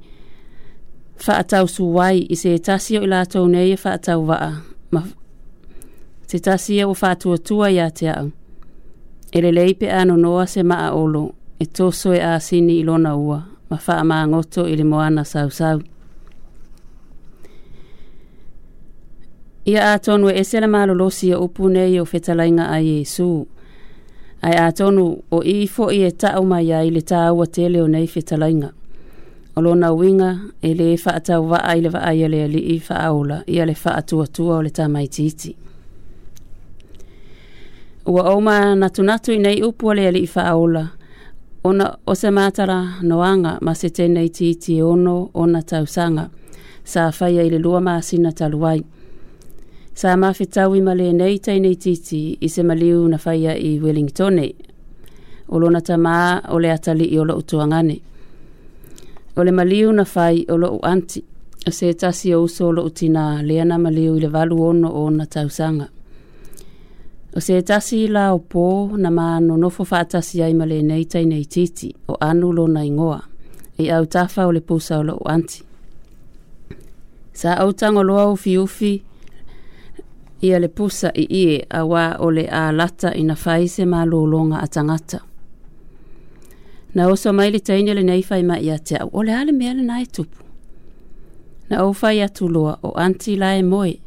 wha 1.27 1.35
atau 1.43 1.67
su 1.69 1.85
wai 1.93 2.19
i 2.33 2.37
se 2.37 2.57
tasi 2.67 2.97
o 2.99 3.03
i 3.05 3.11
lātou 3.13 3.45
nei 3.53 3.75
e 3.75 3.77
wha 3.85 3.93
atau 3.93 4.21
waa. 4.29 4.53
Ma 4.93 5.03
se 6.27 6.41
tasi 6.47 6.79
e 6.81 6.85
o 6.85 6.95
wha 6.97 7.11
atua 7.13 7.37
tua 7.39 7.69
ia 7.69 7.91
te 7.91 8.09
au. 8.09 8.33
Ele 9.33 9.53
le 9.53 9.61
leipe 9.61 9.91
anu 9.93 10.17
noa 10.17 10.47
se 10.47 10.63
maa 10.63 10.95
olo, 10.95 11.35
e 11.63 11.67
toso 11.67 12.13
e 12.15 12.21
asini 12.25 12.81
ilona 12.81 13.13
ua. 13.17 13.50
ma 13.71 13.77
faamāgoto 13.79 14.65
i 14.67 14.75
le 14.75 14.85
moana 14.85 15.23
sausau 15.25 15.79
ia 19.71 19.85
atonu 19.95 20.31
e 20.33 20.41
ese 20.41 20.61
le 20.61 20.67
malolosi 20.67 21.29
ia 21.29 21.37
e 21.37 21.45
upu 21.45 21.69
nei 21.71 22.01
o 22.01 22.05
fetalaiga 22.05 22.67
a 22.67 22.81
iesu 22.81 23.47
ae 24.43 24.59
atonu 24.65 25.05
o 25.31 25.43
ii 25.47 25.69
foʻi 25.71 26.03
e 26.07 26.11
ta'u 26.11 26.43
mai 26.51 26.73
ai 26.75 26.91
le 26.91 27.03
tāua 27.07 27.47
tele 27.47 27.83
o 27.83 27.87
nei 27.89 28.09
fetalaiga 28.11 28.73
o 29.57 29.61
lona 29.63 29.93
uiga 29.95 30.31
e 30.63 30.75
lē 30.75 30.91
faatauvaa 30.99 31.71
i 31.79 31.85
le 31.87 31.95
vaai 31.95 32.25
a 32.27 32.29
le 32.29 32.43
alii 32.49 32.79
faaola 32.81 33.43
ia 33.47 33.67
le 33.71 33.75
faatuatua 33.75 34.57
o 34.59 34.63
le 34.67 34.71
tamaitiiti 34.71 35.55
ua 38.11 38.31
ou 38.35 38.41
ma 38.41 38.75
natunatu 38.75 39.31
i 39.33 39.39
nei 39.39 39.63
upu 39.63 39.91
a 39.91 39.95
le 39.95 40.09
alii 40.11 40.27
faaola 40.27 40.89
Ona 41.65 41.85
o 42.07 42.15
se 42.17 42.31
mātara 42.33 42.77
noanga 43.05 43.59
ma 43.61 43.75
se 43.77 43.91
tēnei 43.93 44.31
tīti 44.33 44.79
e 44.81 44.85
ono 44.85 45.13
o 45.37 45.45
na 45.47 45.61
tausanga, 45.61 46.23
sa 46.89 47.11
whaia 47.13 47.45
i 47.45 47.51
le 47.53 47.59
lua 47.61 47.83
māsina 47.85 48.31
taluai. 48.33 48.79
Sa 49.93 50.15
mawhi 50.17 50.47
tau 50.49 50.73
i 50.79 50.81
male 50.81 51.11
nei 51.13 51.37
tēnei 51.37 51.77
tīti 51.77 52.21
i 52.41 52.49
se 52.49 52.65
maliu 52.65 53.03
na 53.13 53.21
whaia 53.21 53.59
i 53.61 53.75
Wellingtone, 53.83 54.47
o 55.53 55.61
lona 55.61 55.85
ta 55.85 55.99
maa 56.01 56.41
o 56.49 56.57
le 56.65 56.73
atali 56.73 57.11
i 57.13 57.21
olo 57.21 57.37
utuangane. 57.45 57.99
O 59.37 59.45
le 59.45 59.53
maliu 59.53 59.93
na 59.93 60.09
whai 60.15 60.47
o 60.49 60.57
lo 60.57 60.79
anti, 60.81 61.21
o 61.69 61.77
se 61.77 61.93
tasi 61.93 62.33
o 62.35 62.41
uso 62.49 62.71
o 62.73 62.73
lo 62.79 62.89
utina 62.89 63.43
leana 63.43 63.77
maliu 63.79 64.17
i 64.17 64.25
le 64.25 64.33
valu 64.33 64.63
ono 64.73 64.97
o 65.05 65.09
na 65.11 65.27
tausanga. 65.29 65.93
O 67.37 67.41
se 67.41 67.63
tasi 67.63 68.09
la 68.09 68.33
o 68.35 68.41
pō 68.43 68.99
na 68.99 69.11
mā 69.15 69.27
no 69.45 69.55
nofo 69.57 69.85
wha 69.87 70.01
atasi 70.03 70.43
ai 70.43 70.55
male 70.55 70.81
nei 70.83 71.05
tai 71.07 71.27
nei 71.31 71.45
titi 71.45 71.93
o 72.11 72.17
anu 72.21 72.51
lo 72.53 72.65
na 72.67 72.83
ingoa 72.85 73.21
e 73.79 73.87
au 73.95 74.07
tafa 74.07 74.49
o 74.49 74.53
le 74.53 74.59
pūsa 74.61 74.99
o 74.99 75.03
lo 75.07 75.15
anti. 75.25 75.63
Sa 77.33 77.55
au 77.63 77.71
tango 77.73 78.03
loa 78.03 78.27
ufi 78.33 78.57
ufi 78.59 78.93
ia 80.43 80.59
le 80.59 80.67
pūsa 80.69 81.13
i 81.15 81.29
ie 81.43 81.63
a 81.71 81.85
wā 81.87 82.05
o 82.19 82.31
le 82.35 82.49
a 82.49 82.65
lata 82.73 83.13
i 83.15 83.23
na 83.25 83.39
whai 83.45 83.69
se 83.69 83.87
mā 83.87 84.03
lo 84.11 84.25
longa 84.27 84.59
a 84.67 84.67
tangata. 84.67 85.23
Na 86.95 87.07
oso 87.07 87.31
mai 87.33 87.53
le 87.55 87.61
teine 87.63 87.95
le 87.95 88.03
nei 88.03 88.27
whai 88.27 88.43
mai 88.43 88.71
a 88.75 88.79
te 88.79 88.99
au 88.99 89.09
o 89.13 89.23
le 89.23 89.37
ale 89.39 89.53
mea 89.53 89.75
le 89.75 89.87
nai 89.87 90.05
tupu. 90.07 90.43
Na 91.71 91.79
au 91.87 91.95
whai 92.03 92.23
atu 92.27 92.49
loa 92.51 92.79
o 92.83 92.91
anti 92.99 93.37
lae 93.39 93.63
moe 93.63 93.99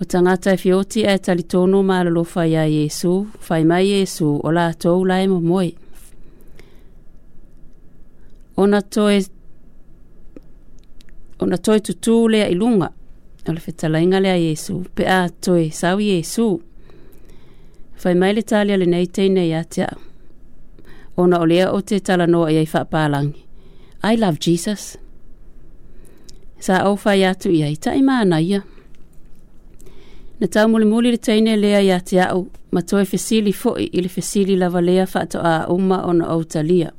O 0.00 0.04
tangata 0.06 0.52
e 0.52 0.56
fioti 0.56 1.00
e 1.02 1.18
talitono 1.18 1.82
ma 1.82 2.04
lo 2.04 2.22
fai 2.22 2.54
a 2.56 2.62
Yesu, 2.64 3.30
fai 3.38 3.64
mai 3.64 3.88
Yesu 3.88 4.38
o 4.40 4.50
la 4.52 4.72
tou 4.72 5.04
lai 5.04 5.26
mo 5.26 5.40
moe. 5.40 5.74
Ona 8.56 8.80
toe, 8.82 9.18
ona 11.40 11.58
toe 11.58 11.80
tutu 11.80 12.28
lea 12.28 12.46
ilunga, 12.48 12.92
o 13.48 13.52
le 13.52 13.60
fetalainga 13.60 14.20
lea 14.20 14.36
Yesu, 14.36 14.84
pe 14.94 15.04
a 15.06 15.28
toe 15.40 15.68
sau 15.70 15.98
Yesu. 16.00 16.46
Fai 17.94 18.14
mai 18.14 18.34
le 18.34 18.42
talia 18.42 18.76
le 18.76 18.84
neitei 18.86 19.28
nei 19.28 19.52
atea. 19.54 19.90
Ona 21.18 21.38
olea 21.40 21.72
o 21.74 21.80
te 21.82 21.98
tala 22.00 22.24
ai 22.46 22.66
fa 22.66 22.84
palangi. 22.84 23.46
I 24.04 24.14
love 24.16 24.38
Jesus. 24.38 24.96
Sa 26.58 26.78
au 26.84 26.96
fai 26.96 27.24
atu 27.24 27.48
iai, 27.50 27.74
ta 27.76 27.90
ta 27.90 27.96
ima 27.96 28.20
anaia. 28.20 28.62
na 30.40 30.48
taumulimuli 30.48 31.10
le 31.10 31.18
taina 31.18 31.56
lea 31.56 31.80
iā 31.82 31.96
te 32.06 32.20
aʻu 32.22 32.44
ma 32.72 32.82
toe 32.82 33.04
fesili 33.06 33.50
foʻi 33.52 33.88
i 33.92 34.02
le 34.04 34.08
fesili 34.12 34.54
lava 34.56 34.80
lea 34.82 35.06
faatoʻā 35.10 35.66
uma 35.74 35.98
ona 36.06 36.28
talia 36.52 36.90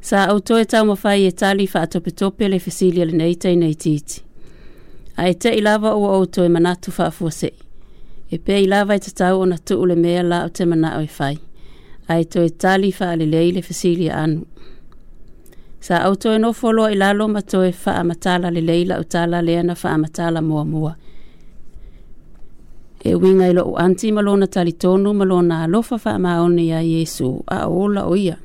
sa 0.00 0.22
ou 0.32 0.40
toe 0.40 0.64
taumafai 0.64 1.26
e 1.28 1.32
tali 1.32 1.66
faatopetope 1.68 2.48
le 2.48 2.58
fesili 2.58 3.02
a 3.02 3.06
lenei 3.06 3.34
taina 3.34 3.66
itiiti 3.68 4.22
ae 5.16 5.32
teʻi 5.34 5.60
lava 5.62 5.92
ua 5.94 6.16
ou 6.16 6.24
toe 6.26 6.48
manatu 6.48 6.90
faafuaseʻi 6.90 7.54
e 8.32 8.38
pea 8.38 8.60
i 8.60 8.66
lava 8.66 8.94
e 8.94 8.98
tatau 9.04 9.40
ona 9.44 9.58
tuu 9.58 9.84
le 9.86 9.94
mea 9.96 10.22
la 10.22 10.44
o 10.44 10.48
te 10.48 10.64
manaʻo 10.64 11.02
e 11.02 11.06
fai 11.12 11.36
ae 12.08 12.24
toe 12.24 12.48
tali 12.48 12.92
faalelei 12.96 13.52
le 13.58 13.62
fesili 13.62 14.08
a 14.08 14.22
anu 14.24 14.46
sa 15.84 16.06
ou 16.08 16.16
toe 16.16 16.38
nofo 16.38 16.72
loa 16.72 16.90
i 16.90 16.96
lalo 16.96 17.28
ma 17.28 17.42
toe 17.44 17.72
faamatala 17.76 18.48
lelei 18.50 18.84
laʻu 18.88 19.04
tala 19.04 19.42
lea 19.44 19.62
na 19.68 19.74
faamatala 19.76 20.40
muamua 20.42 20.96
e 23.04 23.14
winga 23.14 23.46
i 23.48 23.52
loo 23.52 23.74
anti 23.76 24.12
ma 24.12 24.20
lona 24.20 24.46
talitonu 24.46 25.12
ma 25.12 25.24
lona 25.24 25.62
alofa 25.64 25.98
faamaone 25.98 26.62
iā 26.62 26.80
iesu 26.82 27.28
a 27.50 27.66
ola 27.68 28.04
o 28.06 28.16
ia 28.16 28.36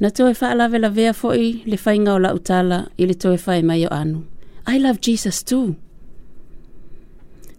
na 0.00 0.10
toe 0.10 0.34
faalavelavea 0.34 1.12
foʻi 1.16 1.64
le 1.66 1.76
faiga 1.80 2.14
o 2.14 2.18
laʻu 2.20 2.40
tala 2.44 2.84
i 3.00 3.06
le 3.08 3.14
toe 3.14 3.38
fae 3.40 3.62
mai 3.62 3.86
o 3.86 3.88
anu 3.94 4.22
i 4.66 4.76
love 4.78 5.00
jesus 5.00 5.42
too 5.44 5.74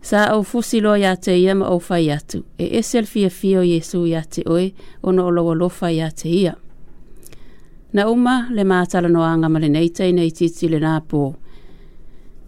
sa 0.01 0.29
ou 0.35 0.43
fusi 0.45 0.81
loa 0.81 0.97
iā 0.97 1.15
te 1.17 1.33
ia 1.39 1.55
ma 1.55 1.65
ou 1.73 1.79
fai 1.79 2.09
atu 2.13 2.43
e 2.57 2.69
ese 2.79 3.01
le 3.01 3.07
fiafia 3.07 3.59
o 3.59 3.63
iesu 3.65 4.05
iā 4.05 4.21
te 4.29 4.45
oe 4.45 4.71
ona 5.03 5.25
o 5.25 5.31
lou 5.33 5.49
alofa 5.55 5.89
iā 5.89 6.11
te 6.13 6.29
ia 6.29 6.53
na 7.93 8.05
uma 8.07 8.45
le 8.53 8.63
matalanoaga 8.63 9.49
ma 9.49 9.59
lenei 9.59 9.89
taina 9.89 10.21
i 10.23 10.29
titi 10.31 10.69
lenā 10.69 10.99
pō 11.01 11.25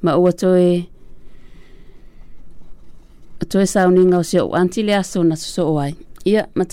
ma 0.03 0.13
ua 0.15 0.31
toe 0.31 0.85
toe 3.45 3.65
sauniga 3.65 4.17
o 4.17 4.23
seo 4.23 4.49
anti 4.55 4.83
le 4.85 4.95
aso 4.95 5.23
na 5.23 5.35
sosoo 5.35 5.77
ai 5.79 5.95
ia 6.25 6.47
ma 6.55 6.63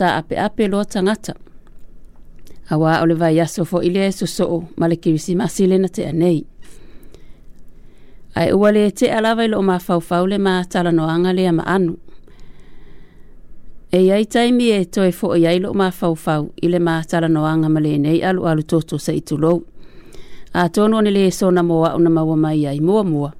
ape 0.44 0.68
loa 0.68 0.84
tagata 0.84 1.32
auā 2.70 3.02
o 3.02 3.06
le 3.06 3.14
vaiaso 3.14 3.62
foʻi 3.64 3.92
lea 3.94 4.06
e 4.08 4.12
sosoo 4.12 4.64
ma 4.76 4.86
le 4.88 4.96
kirisimasi 4.96 5.66
lena 5.66 5.88
te 5.88 6.02
anei 6.08 6.42
te 8.34 8.52
ua 8.52 8.70
lē 8.70 8.90
teʻa 8.90 9.20
lava 9.22 9.44
i 9.44 9.48
loo 9.48 9.62
mafaufau 9.62 10.26
le 10.26 10.38
matalanoaga 10.38 11.32
lea 11.32 11.52
ma 11.52 11.62
anu 11.62 11.96
e 13.92 13.98
iai 14.02 14.26
taimi 14.26 14.72
e 14.72 14.84
toe 14.84 15.10
foʻi 15.12 15.46
ai 15.48 15.58
loo 15.60 15.74
mafaufau 15.74 16.50
i 16.62 16.66
le 16.68 16.78
matalanoaga 16.78 17.68
ma 17.68 17.80
alu 18.28 18.46
alu 18.46 18.62
toto 18.62 18.96
saʻitulou 18.96 19.62
atonu 20.54 20.96
ona 20.96 21.10
lē 21.10 21.30
sona 21.30 21.62
mo 21.62 21.86
aʻu 21.86 21.98
na 22.02 22.10
maua 22.10 22.36
mai 22.36 22.66
ai 22.66 22.80
muamua 22.80 23.04
mua. 23.10 23.32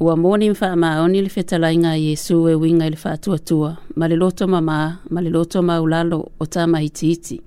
Ua 0.00 0.14
mōni 0.16 0.50
mwha 0.50 0.72
a 0.72 0.76
maoni 0.76 1.20
le 1.22 1.30
whetalainga 1.36 1.94
i 1.96 2.02
Jesu 2.10 2.46
e 2.50 2.54
winga 2.54 2.84
i 2.86 2.90
le 2.92 2.96
whātuatua. 3.00 3.70
Ma 3.96 4.08
le 4.08 4.16
loto 4.20 4.44
ma 4.46 4.58
mā, 4.60 4.98
ma 5.10 5.20
le 5.24 5.30
loto 5.32 5.62
ma 5.64 5.78
ulalo 5.80 6.18
o 6.38 6.44
tā 6.44 6.66
mai 6.68 6.90
tīti. 6.92 7.38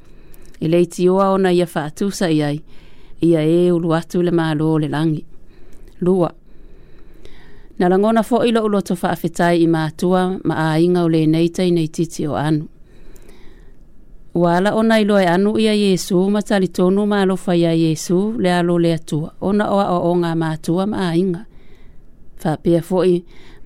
I 0.60 0.68
le 0.74 0.80
iti 0.82 1.06
oa 1.10 1.28
ona 1.36 1.52
ia 1.54 1.68
whātusa 1.70 2.30
i 2.34 2.42
ai, 2.44 2.56
ia 3.22 3.44
e 3.46 3.68
ulu 3.72 3.94
atu 3.94 4.24
le 4.26 4.34
mālo 4.34 4.72
o 4.74 4.80
le 4.82 4.90
langi. 4.90 5.22
Lua. 6.02 6.32
Na 7.80 7.88
langona 7.90 8.24
fo 8.24 8.42
ilo 8.46 8.64
uloto 8.66 8.98
whaafetai 8.98 9.62
i 9.62 9.68
mātua 9.70 10.26
ma 10.44 10.58
a 10.72 10.80
inga 10.82 11.04
ule 11.06 11.22
neitai 11.30 11.70
nei 11.72 11.88
titi 11.88 12.26
o 12.28 12.34
anu. 12.36 12.66
Wala 14.34 14.74
ona 14.76 14.98
ilo 15.02 15.20
e 15.22 15.26
anu 15.30 15.54
ia 15.60 15.76
Yesu 15.78 16.26
ma 16.34 16.42
tali 16.42 16.68
tonu 16.68 17.06
ma 17.06 17.22
alofa 17.22 17.56
ia 17.56 17.76
Jesu 17.78 18.34
le 18.40 18.54
alo 18.58 18.78
le 18.80 18.94
atua. 18.98 19.36
Ona 19.42 19.70
oa 19.72 19.86
o 20.00 20.10
onga 20.12 20.34
mātua 20.36 20.88
ma 20.88 21.10
a 21.10 21.16
inga 21.16 21.46
fa 22.42 22.52
pia 22.64 22.82
foi 22.90 23.12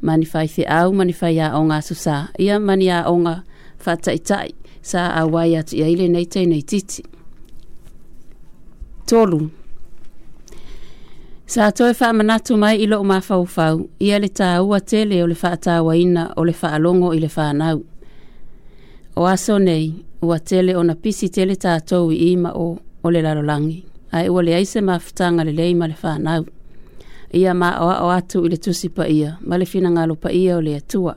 mani 0.07 0.25
fai 0.31 0.47
fi 0.53 0.61
au 0.77 0.87
mani 0.97 1.13
a 1.45 1.57
onga 1.59 1.77
susa 1.87 2.15
ia 2.43 2.55
mani 2.67 2.87
a 2.97 3.07
onga 3.13 3.35
fa 3.83 3.91
tai 4.05 4.17
tai 4.29 4.47
sa 4.89 5.01
a 5.09 5.27
wai 5.33 5.49
atu 5.59 5.73
ia 5.79 5.87
ile 5.93 6.05
nei 6.15 6.25
tei 6.33 6.45
nei 6.51 6.61
titi 6.69 6.99
tolu 9.09 9.39
sa 11.53 11.63
toi 11.77 11.91
fa 11.99 12.07
manatu 12.17 12.53
mai 12.61 12.75
ilo 12.83 12.97
o 12.99 13.03
mafau 13.11 13.43
fa 13.55 13.65
ia 14.05 14.15
le 14.23 14.27
ta 14.39 14.49
ua 14.69 14.79
tele 14.89 15.15
o 15.23 15.27
le 15.31 15.35
fa 15.41 15.51
ta 15.65 15.73
waina 15.87 16.23
o 16.35 16.41
le 16.49 16.53
fa 16.59 16.67
alongo 16.77 17.09
i 17.13 17.19
le 17.19 17.27
fa 17.35 17.45
nau 17.61 17.77
o 19.19 19.23
aso 19.33 19.55
nei 19.67 19.85
ua 20.27 20.37
tele 20.49 20.71
ona 20.81 20.93
pisi 21.01 21.27
tele 21.35 21.55
ta 21.63 21.71
tau 21.89 22.05
i 22.11 22.29
ma 22.43 22.49
o 22.55 22.67
o 23.05 23.09
le 23.13 23.19
lalolangi 23.25 23.77
ai 24.17 24.27
ua 24.33 24.41
le 24.45 24.51
aise 24.59 24.79
mafutanga 24.87 25.43
le 25.47 25.51
leima 25.59 25.85
le 25.87 25.93
fa 26.03 26.11
nau 26.19 26.41
le 26.41 26.43
fa 26.43 26.43
nau 26.43 26.62
ia 27.35 27.53
ma 27.53 27.69
o 27.81 28.05
o 28.07 28.11
atu 28.11 28.45
ile 28.45 28.57
tusi 28.57 28.89
pa 28.89 29.07
ia 29.07 29.37
ma 29.41 29.57
le 29.57 29.65
fina 29.65 29.89
ngalo 29.91 30.15
pa 30.15 30.29
ia 30.29 30.57
o 30.57 30.61
le 30.61 30.75
atua 30.75 31.15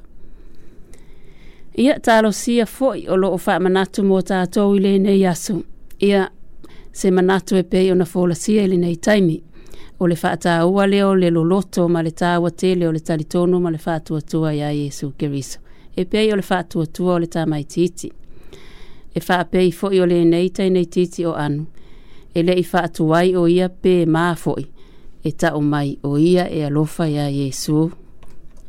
ia 1.77 1.99
talo 2.01 2.33
sia 2.33 2.67
foi 2.67 3.05
o 3.09 3.17
lo 3.17 3.33
o 3.33 3.37
fa 3.39 3.61
manatu 3.61 4.03
mo 4.03 4.21
ta 4.23 4.47
to 4.47 4.75
ile 4.77 4.99
ne 4.99 5.13
yasu 5.21 5.63
ia 6.01 6.31
se 6.93 7.11
manatu 7.11 7.57
e 7.57 7.63
pe 7.63 7.91
ona 7.93 8.05
fola 8.05 8.35
sia 8.35 8.63
ile 8.65 8.77
nei 8.77 8.97
taimi 8.97 9.43
o 10.01 10.07
le 10.07 10.17
faata 10.17 10.65
ua 10.67 10.87
leo 10.87 11.15
le 11.15 11.31
loloto 11.31 11.89
ma 11.89 12.03
le 12.03 12.11
tāua 12.11 12.51
te 12.51 12.75
leo 12.75 12.93
le 12.93 13.01
talitonu 13.01 13.61
ma 13.61 13.71
le 13.71 13.79
faatuatua 13.79 14.55
ia 14.55 14.73
Yesu 14.73 15.13
Kiriso. 15.17 15.61
E 15.97 16.05
pei 16.05 16.33
o 16.33 16.37
le 16.37 16.43
faatuatua 16.43 17.15
o 17.15 17.19
le 17.19 17.27
mai 17.47 17.65
titi. 17.65 18.13
E 19.15 19.21
faa 19.21 19.45
pei 19.47 19.73
foi 19.73 19.99
o 20.01 20.05
le 20.07 20.25
neitai 20.25 20.69
nei 20.71 20.87
titi 20.87 21.25
o 21.27 21.33
anu. 21.35 21.65
E 22.35 22.43
le 22.43 22.53
i 22.53 22.63
faatuai 22.63 23.35
o 23.37 23.47
ia 23.49 23.69
pe 23.71 24.05
maa 24.07 24.35
foi. 24.35 24.69
e 25.29 25.31
taʻu 25.35 25.59
mai 25.61 25.99
o 26.07 26.15
ia 26.19 26.45
e 26.47 26.61
alofa 26.69 27.09
iā 27.11 27.27
iesu 27.27 27.79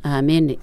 amene 0.04 0.58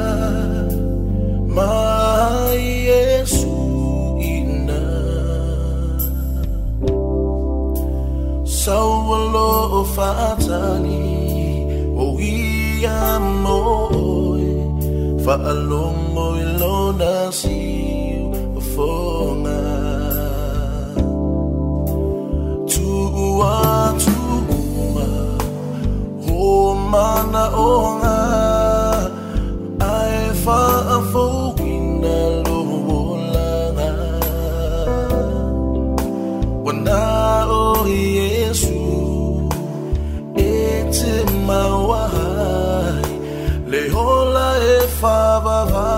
ma 1.55 2.49
Yesu 2.89 3.55
ina 4.33 4.85
saulo 8.45 9.85
fatali 9.93 11.13
o 12.05 12.17
ia 12.19 13.19
mo 13.45 13.61
fa 15.23 15.35
alongo 15.53 16.27
ilona 16.43 17.29
siu 17.31 18.33
for 18.73 19.18
mana 26.91 27.43
o 27.53 28.01
nga 28.01 28.17
ai 29.77 30.21
fa 30.43 30.61
a 30.95 30.97
fo 31.11 31.25
kina 31.59 32.17
lo 32.47 32.59
wola 32.87 33.47
nga 33.77 33.91
wana 36.65 36.99
o 37.61 37.61
yesu 38.17 38.81
e 40.33 40.81
te 40.95 41.13
mawahai 41.47 42.97
le 43.71 43.81
hola 43.95 44.49
e 44.73 44.77
fa 44.99 45.17
ba 45.45 45.97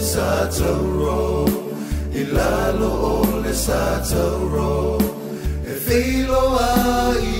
lesatoro 0.00 1.44
ilalo 2.20 2.90
o 3.10 3.40
lesatoro 3.44 4.96
filo 5.84 6.42
ai 6.58 7.39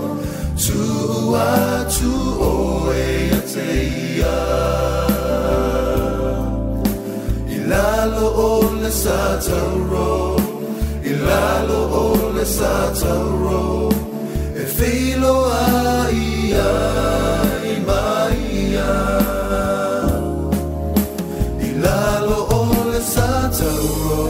sataro 9.03 10.35
ilalo 11.09 11.79
ole 12.03 12.45
sataro 12.45 13.89
e 14.61 14.65
filo 14.77 15.35
aia 15.65 16.71
imaia 17.75 18.91
ilalo 21.67 22.37
ole 22.59 23.01
sataro 23.13 24.27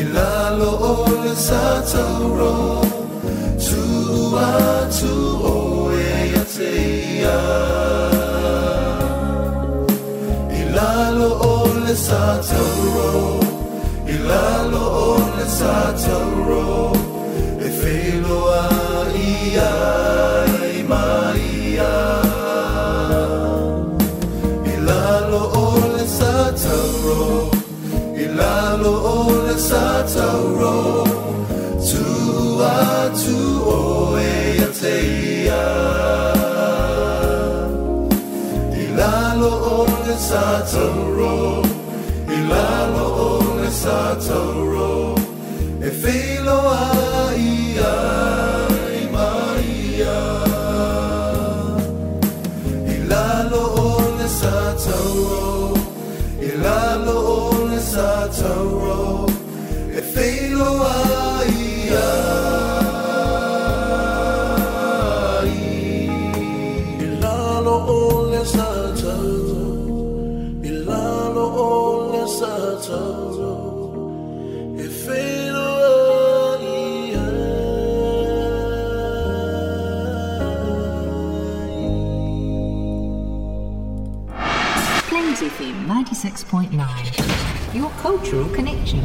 ilalo 0.00 1.34
sataro 1.48 2.82
לצעצעו, 12.12 13.40
הילה 14.06 14.62
לו 14.70 14.80
און 14.86 15.30
לצעצעו, 15.38 16.92
אפילו 17.58 18.50
האייה 18.52 20.44
עם 20.74 20.92
האייה. 20.92 22.20
הילה 24.64 25.20
לו 25.30 25.44
און 25.54 25.90
לצעצעו, 25.94 27.50
הילה 28.14 28.74
לו 28.76 28.98
און 29.06 29.36
לצעצעו, 29.46 31.04
צועה 31.78 33.02
צועו 33.12 34.16
יצאיה. 34.58 35.68
הילה 38.72 39.34
לו 39.36 39.54
און 39.64 39.90
לצעצעו, 40.08 41.61
Mistletoe 43.84 44.62
cultural 88.02 88.48
connection. 88.48 89.00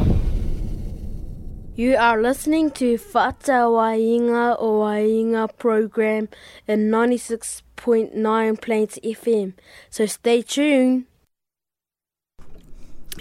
You 1.76 1.98
are 2.00 2.20
listening 2.20 2.72
to 2.72 2.98
Fata 2.98 3.70
Wainga 3.70 4.56
o 4.60 4.80
Wainga 4.82 5.48
program 5.60 6.28
in 6.68 6.90
96.9 6.90 8.60
Plains 8.60 8.98
FM. 9.04 9.54
So 9.92 10.08
stay 10.08 10.42
tuned. 10.42 11.06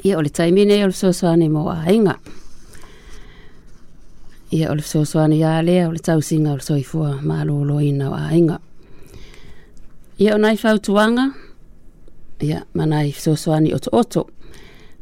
Ia 0.05 0.17
ole 0.19 0.31
taimine 0.33 0.81
ole 0.85 0.93
sosoane 0.93 1.51
mo 1.51 1.65
wainga. 1.65 2.15
Ia 4.53 4.71
ole 4.71 4.81
sosoane 4.83 5.37
ia 5.43 5.63
lea 5.63 5.85
ole 5.89 5.99
tausinga 6.01 6.51
ole 6.55 6.65
soifua 6.71 7.19
maloloina 7.23 8.11
wainga. 8.11 8.59
Ia 10.21 10.35
onai 10.39 10.57
fautuanga. 10.57 11.33
Ia 12.41 12.63
manai 12.75 13.13
sosoane 13.13 13.75
oto 13.75 13.91
oto. 13.93 14.27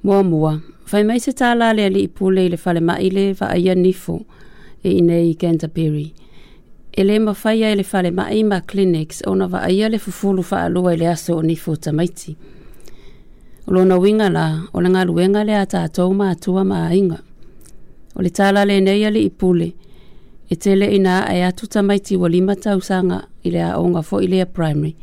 Mua 0.05 0.23
mua, 0.23 0.51
whai 0.93 1.01
mai 1.09 1.17
se 1.25 1.33
tā 1.33 1.55
lale 1.57 1.87
ali 1.89 2.03
i 2.05 2.09
pūle 2.19 2.43
i 2.45 2.51
le 2.53 2.59
whale 2.61 2.81
mai 2.85 3.07
le 3.11 3.23
wha 3.41 3.47
aia 3.57 3.73
nifu 3.75 4.19
e 4.85 4.91
i 4.99 4.99
nei 5.01 5.31
i 5.31 5.35
Canterbury. 5.41 6.11
E 6.93 7.05
le 7.09 7.15
ma 7.25 7.33
whai 7.33 7.63
ai 7.65 7.77
le 7.79 7.85
whale 7.89 8.11
mai 8.13 8.43
ma 8.45 8.59
clinics 8.61 9.23
o 9.27 9.33
na 9.35 9.47
wha 9.49 9.63
aia 9.65 9.89
le 9.89 9.97
fufulu 9.99 10.43
wha 10.51 10.59
alua 10.67 10.93
i 10.93 10.99
le 11.01 11.07
aso 11.09 11.39
o 11.39 11.43
nifu 11.43 11.77
tamaiti. 11.87 12.35
O 13.67 13.73
lo 13.73 13.85
na 13.89 13.97
winga 13.99 14.27
la, 14.29 14.43
o 14.77 14.83
le 14.85 14.91
ngā 14.93 15.07
luenga 15.09 15.45
le 15.49 15.57
a 15.57 15.63
tātou 15.73 16.13
ma 16.15 16.27
atua 16.35 16.67
ma 16.69 16.83
inga. 16.93 17.17
O 18.15 18.21
le 18.21 18.29
tā 18.29 18.51
lale 18.53 18.77
nei 18.85 19.07
ali 19.09 19.23
i 19.25 19.31
pūle, 19.33 19.71
e 20.53 20.59
tele 20.61 20.91
i 20.93 20.99
nā 21.01 21.15
ai 21.31 21.41
atu 21.49 21.65
tamaiti 21.67 22.17
wa 22.21 22.29
lima 22.29 22.57
sanga 22.61 23.23
i 23.43 23.51
le 23.51 23.63
a 23.63 23.79
onga 23.81 24.03
fo 24.03 24.21
i 24.21 24.29
le 24.29 24.43
a 24.43 24.47
primary. 24.47 24.95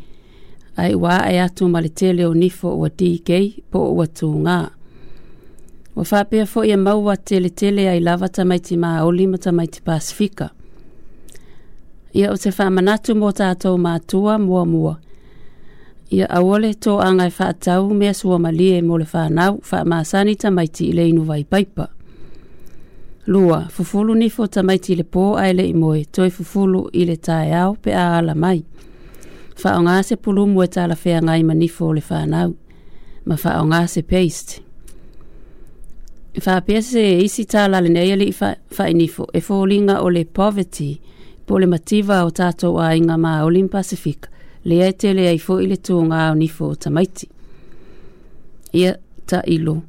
Ai 0.78 0.94
wā 0.94 1.18
ai 1.26 1.40
atu 1.42 1.68
ma 1.68 1.82
le 1.82 1.90
tele 1.90 2.24
o 2.26 2.34
nifu 2.34 2.68
o 2.70 2.86
a 2.86 2.90
DK 2.90 3.32
po 3.72 3.80
o 3.80 3.98
atu 4.06 4.30
ngā. 4.30 4.46
Ngā. 4.46 4.72
Ua 5.96 6.06
whapea 6.12 6.46
fo 6.46 6.64
ia 6.64 6.78
maua 6.78 7.18
tele 7.18 7.50
tele 7.50 7.90
ai 7.90 8.00
lava 8.00 8.30
tamaiti 8.30 8.78
maa 8.78 9.04
o 9.04 9.12
lima 9.12 9.38
tamaiti 9.38 9.82
Pasifika. 9.82 10.50
Ia 12.14 12.32
o 12.32 12.38
te 12.38 12.50
whamanatu 12.50 13.16
mō 13.16 13.32
tātou 13.36 13.76
mātua 13.80 14.38
mua 14.40 14.66
mua. 14.66 14.94
Ia 16.12 16.28
awole 16.30 16.72
tō 16.76 16.96
angai 17.04 17.32
tau 17.64 17.92
mea 17.94 18.14
sua 18.14 18.40
malie 18.40 18.82
mo 18.82 18.98
le 18.98 19.06
whānau 19.06 19.60
whamāsani 19.64 20.36
tamaiti 20.40 20.90
i 20.90 20.94
le 20.94 21.06
inu 21.10 21.24
vai 21.24 21.44
paipa. 21.44 21.88
Lua, 23.28 23.66
fufulu 23.72 24.16
nifo 24.18 24.48
tamaiti 24.48 24.96
le 25.00 25.04
pō 25.04 25.36
ai 25.40 25.54
le 25.54 25.64
imoe, 25.70 26.06
toi 26.12 26.30
fufulu 26.30 26.88
i 27.00 27.06
le 27.06 27.16
tae 27.18 27.52
au 27.64 27.76
pe 27.76 27.92
a 27.94 28.08
ala 28.18 28.36
mai. 28.36 28.64
Whaonga 29.64 30.02
se 30.04 30.16
pulumu 30.16 30.64
e 30.64 30.68
tāla 30.68 30.96
whea 31.06 31.22
ngai 31.22 31.44
manifo 31.44 31.92
le 31.94 32.02
whānau. 32.08 32.56
Ma 33.26 33.36
whaonga 33.36 33.86
se 33.88 34.02
peisti 34.02 34.71
fa 36.40 36.62
pese 36.62 37.18
isi 37.20 37.46
tala 37.46 37.82
le 37.82 37.90
nei 37.90 38.12
ali 38.12 38.32
fa 38.32 38.56
fa 38.72 38.88
inifo 38.90 39.26
e 39.34 39.42
fo 39.42 39.66
linga 39.66 40.02
o 40.02 40.08
le 40.10 40.24
poverty 40.26 41.00
po 41.46 41.58
le 41.60 41.66
mativa 41.68 42.24
o 42.24 42.30
tato 42.32 42.80
a 42.80 42.96
inga 42.96 43.18
ma 43.18 43.44
olim 43.44 43.68
pacific 43.70 44.30
le 44.64 44.84
ai 44.84 44.90
e 44.90 44.92
tele 44.94 45.28
ai 45.28 45.40
fo 45.40 45.60
ile 45.62 45.78
tu 45.78 46.00
nga 46.06 46.32
o 46.32 46.36
nifo 46.36 46.66
o 46.72 46.76
tamaiti 46.76 47.28
ia 48.74 48.96
ta 49.28 49.42
ilo 49.46 49.82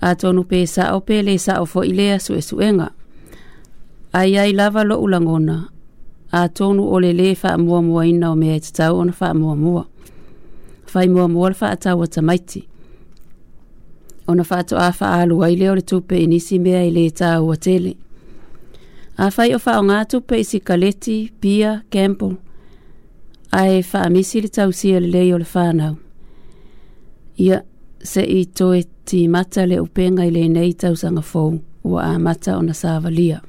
a 0.00 0.14
tonu 0.16 0.44
pe 0.48 0.66
sa 0.66 0.94
o 0.96 1.00
pe 1.00 1.20
le 1.22 1.36
sa 1.38 1.60
o 1.60 1.64
fo 1.66 1.84
ile 1.84 2.12
a 2.12 2.18
su 2.18 2.40
suenga 2.40 2.88
ai 4.12 4.36
ai 4.38 4.52
lava 4.52 4.82
lo 4.88 4.96
ulangona 5.04 5.68
a 6.32 6.48
tonu 6.48 6.82
o 6.94 7.00
le 7.00 7.12
le 7.12 7.34
fa 7.34 7.58
mua 7.58 7.82
mua 7.82 8.06
ina 8.06 8.30
o 8.32 8.36
me 8.40 8.56
e 8.56 8.60
tatau 8.60 8.96
ona 8.98 9.12
fa 9.12 9.34
mua 9.34 9.54
mua 9.56 9.84
fai 10.86 11.06
mua 11.08 11.28
mua 11.28 11.52
fa 11.52 11.70
atau 11.70 12.00
o 12.00 12.06
tamaiti 12.06 12.58
ia 12.60 12.68
ona 14.28 14.44
fato 14.44 14.76
a 14.76 14.92
fa 14.92 15.08
alu 15.20 15.42
ai 15.42 15.56
le 15.56 15.66
ole 15.70 15.82
tupe 15.82 16.16
inisi 16.20 16.58
mea 16.64 16.82
i 16.84 16.90
le 16.96 17.04
ta 17.18 17.40
ua 17.42 17.56
tele. 17.64 17.92
A 19.16 19.26
fai 19.34 19.50
o 19.54 19.58
fao 19.64 19.80
ngā 19.88 19.98
tupe 20.10 20.36
i 20.38 20.44
si 20.46 20.60
kaleti, 20.60 21.16
pia, 21.40 21.70
kempo, 21.90 22.28
a 23.58 23.62
e 23.76 23.80
fa 23.82 24.04
amisi 24.06 24.42
le 24.44 24.48
tau 24.56 24.70
sia 24.72 25.00
le 25.00 25.08
lei 25.14 25.32
ole 25.32 25.46
whanau. 25.54 25.96
Ia 27.44 27.58
se 28.10 28.20
i 28.22 28.42
toe 28.56 28.84
ti 29.08 29.24
mata 29.28 29.64
le 29.66 29.80
upenga 29.80 30.24
i 30.24 30.30
le 30.30 30.44
nei 30.48 30.74
tau 30.80 30.94
sanga 30.94 31.22
fou 31.22 31.56
ua 31.84 32.02
a 32.12 32.18
mata 32.24 32.56
ona 32.60 32.68
na 32.74 32.76
sāva 32.82 33.10
lia. 33.10 33.40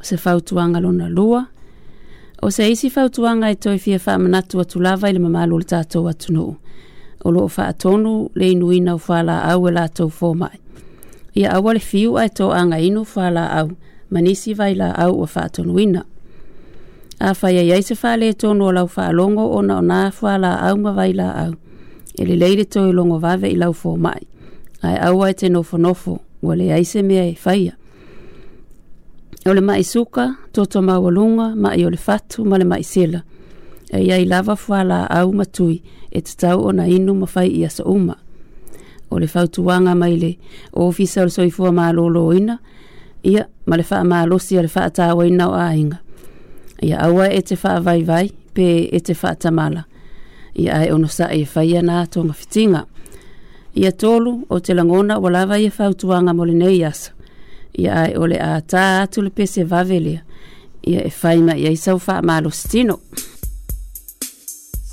O 0.00 0.02
se 0.04 0.16
fau 0.18 0.40
tuanga 0.44 0.80
lona 0.82 1.06
lua, 1.08 1.44
o 2.44 2.50
se 2.50 2.66
isi 2.70 2.90
fau 2.90 3.06
tuanga 3.08 3.50
i 3.50 3.56
toe 3.56 3.78
fia 3.78 3.98
fa 4.04 4.18
manatu 4.20 4.60
atu 4.60 4.80
lava 4.82 5.08
i 5.08 5.14
le 5.14 5.18
mamalu 5.24 5.60
le 5.62 5.66
tātou 5.72 6.10
atu 6.10 6.32
nuu 6.34 6.54
o 7.26 7.32
loo 7.32 7.48
atonu 7.56 8.30
le 8.34 8.50
inuina 8.52 8.94
o 8.94 9.00
au 9.00 9.66
e 9.66 9.70
latou 9.72 10.08
fomaʻi 10.10 10.58
ia 11.34 11.52
aua 11.52 11.74
le 11.74 11.80
fiu 11.80 12.16
ae 12.18 12.28
toagainu 12.28 13.04
falaau 13.04 13.48
au, 13.58 13.76
manisi 14.10 14.54
vai 14.54 14.74
laau 14.74 15.12
ua 15.20 15.26
faatonuina 15.26 16.04
afai 17.18 17.58
ai 17.58 17.72
ai 17.72 17.82
se 17.82 17.94
falē 17.94 18.32
tonu 18.38 18.64
o 18.66 18.72
lau 18.72 18.86
faalogo 18.88 19.50
ona 19.58 19.78
o 19.78 19.82
na 19.82 20.10
falaau 20.10 20.76
ma 20.76 20.92
vai 20.92 21.12
laau 21.12 21.54
e 22.18 22.24
lelei 22.24 22.56
le 22.56 22.64
toelogo 22.64 23.18
vave 23.18 23.48
i 23.50 23.56
lau 23.56 23.72
fomaʻi 23.74 24.24
ae 24.82 24.96
au 25.08 25.24
e 25.26 25.32
te 25.34 25.48
nofonofo 25.48 26.18
ua 26.42 26.56
leai 26.56 26.84
se 26.84 27.02
mea 27.02 27.26
e 27.26 27.34
faia 27.34 27.74
o 29.46 29.50
le 29.54 29.60
maʻi 29.60 29.82
suka 29.84 30.36
totomaualuga 30.52 31.54
maʻi 31.58 31.86
o 31.86 31.90
le 31.90 31.96
fatu 31.98 32.44
ma 32.44 32.58
le 32.58 32.64
maʻi 32.64 32.84
e 33.92 34.00
iai 34.00 34.24
lava 34.24 34.56
fuala 34.56 35.06
au 35.10 35.32
matui 35.32 35.82
e 36.10 36.20
tatau 36.20 36.64
ona 36.66 36.86
inu 36.86 37.14
mafai 37.14 37.48
ia 37.48 37.70
sa 37.70 37.84
uma. 37.84 38.16
O 39.10 39.18
le 39.18 39.26
fautuanga 39.26 39.94
mai 39.94 40.16
le 40.16 40.30
ofisa 40.72 41.22
o 41.22 41.24
le 41.24 41.30
soifua 41.30 41.72
maa 41.72 41.92
ina, 42.36 42.58
ia 43.22 43.46
ma 43.66 43.76
le 43.76 43.82
faa 43.82 44.04
maa 44.04 44.26
losi 44.26 44.58
a 44.58 44.62
le 44.62 44.68
faa 44.68 44.90
tawa 44.90 45.26
ina 45.26 45.48
o 45.48 45.54
ainga. 45.54 45.96
Ia 46.82 46.98
awa 47.02 47.30
e 47.30 47.42
te 47.42 47.56
faa 47.56 47.78
vai 47.80 48.02
vai, 48.02 48.30
pe 48.54 48.88
e 48.92 49.00
te 49.00 49.14
faa 49.14 49.34
tamala. 49.34 49.84
Ia 50.56 50.74
ai 50.78 50.90
ono 50.90 51.06
sa 51.08 51.30
e 51.32 51.44
faya 51.44 51.82
na 51.82 52.06
tonga 52.06 52.32
fitinga. 52.32 52.84
Ia 53.76 53.92
tolu 53.92 54.46
o 54.50 54.58
te 54.58 54.74
langona 54.74 55.18
o 55.18 55.28
lava 55.30 55.58
ia 55.58 55.70
fautuanga 55.70 56.34
mo 56.34 56.44
le 56.44 56.54
nei 56.54 56.84
asa. 56.84 57.12
Ia 57.78 57.94
ai 58.02 58.14
o 58.16 58.24
a 58.26 58.60
taa 58.60 59.02
atu 59.02 59.22
le 59.22 59.30
pese 59.30 59.64
vavelea. 59.64 60.22
Ia 60.90 61.04
e 61.06 61.10
faima 61.10 61.54
ia 61.56 61.70
e 61.70 61.72
isau 61.72 61.98
faa 61.98 62.22
maa 62.22 62.40
losi 62.40 62.68
tino. 62.68 62.98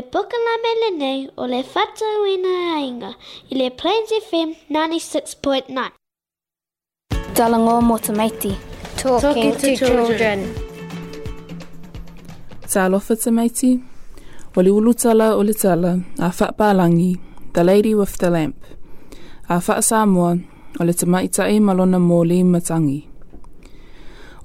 le 0.00 0.06
poka 0.16 0.36
la 0.46 0.54
mele 0.64 0.88
nei 1.02 1.20
o 1.42 1.44
le 1.52 1.60
fata 1.72 2.06
uina 2.24 2.52
ainga 2.80 3.10
i 3.52 3.54
le 3.60 3.66
Plains 3.78 4.08
96.9. 4.70 5.84
Talango 7.36 7.74
mo 7.88 7.96
te 8.04 8.12
Talking 9.00 9.52
to 9.60 9.68
children. 9.80 10.38
Ta 12.70 12.80
alofa 12.86 13.14
te 13.22 13.30
maiti. 13.38 13.70
O 14.56 14.58
le 14.64 14.70
ulu 14.78 14.90
tala 15.02 15.26
o 15.38 15.42
le 15.48 15.54
tala 15.62 15.92
a 16.26 16.28
fat 16.38 16.50
palangi, 16.58 17.10
the 17.54 17.62
lady 17.68 17.92
with 18.00 18.14
the 18.20 18.28
lamp. 18.34 18.56
A 19.54 19.60
fat 19.66 19.80
samoa 19.88 20.30
o 20.80 20.82
le 20.88 20.94
malona 21.66 21.98
mō 22.08 22.18
le 22.30 22.36
matangi. 22.52 23.00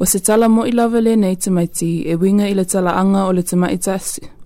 O 0.01 0.03
se 0.11 0.19
tala 0.27 0.45
mo 0.55 0.61
i 0.71 0.71
lava 0.79 0.99
le 1.07 1.13
nei 1.23 1.35
te 1.43 1.49
e 2.11 2.13
winga 2.21 2.45
i 2.51 2.55
le 2.59 2.65
tala 2.71 2.91
anga 3.01 3.21
o 3.29 3.31
le 3.37 3.43
te 3.49 3.55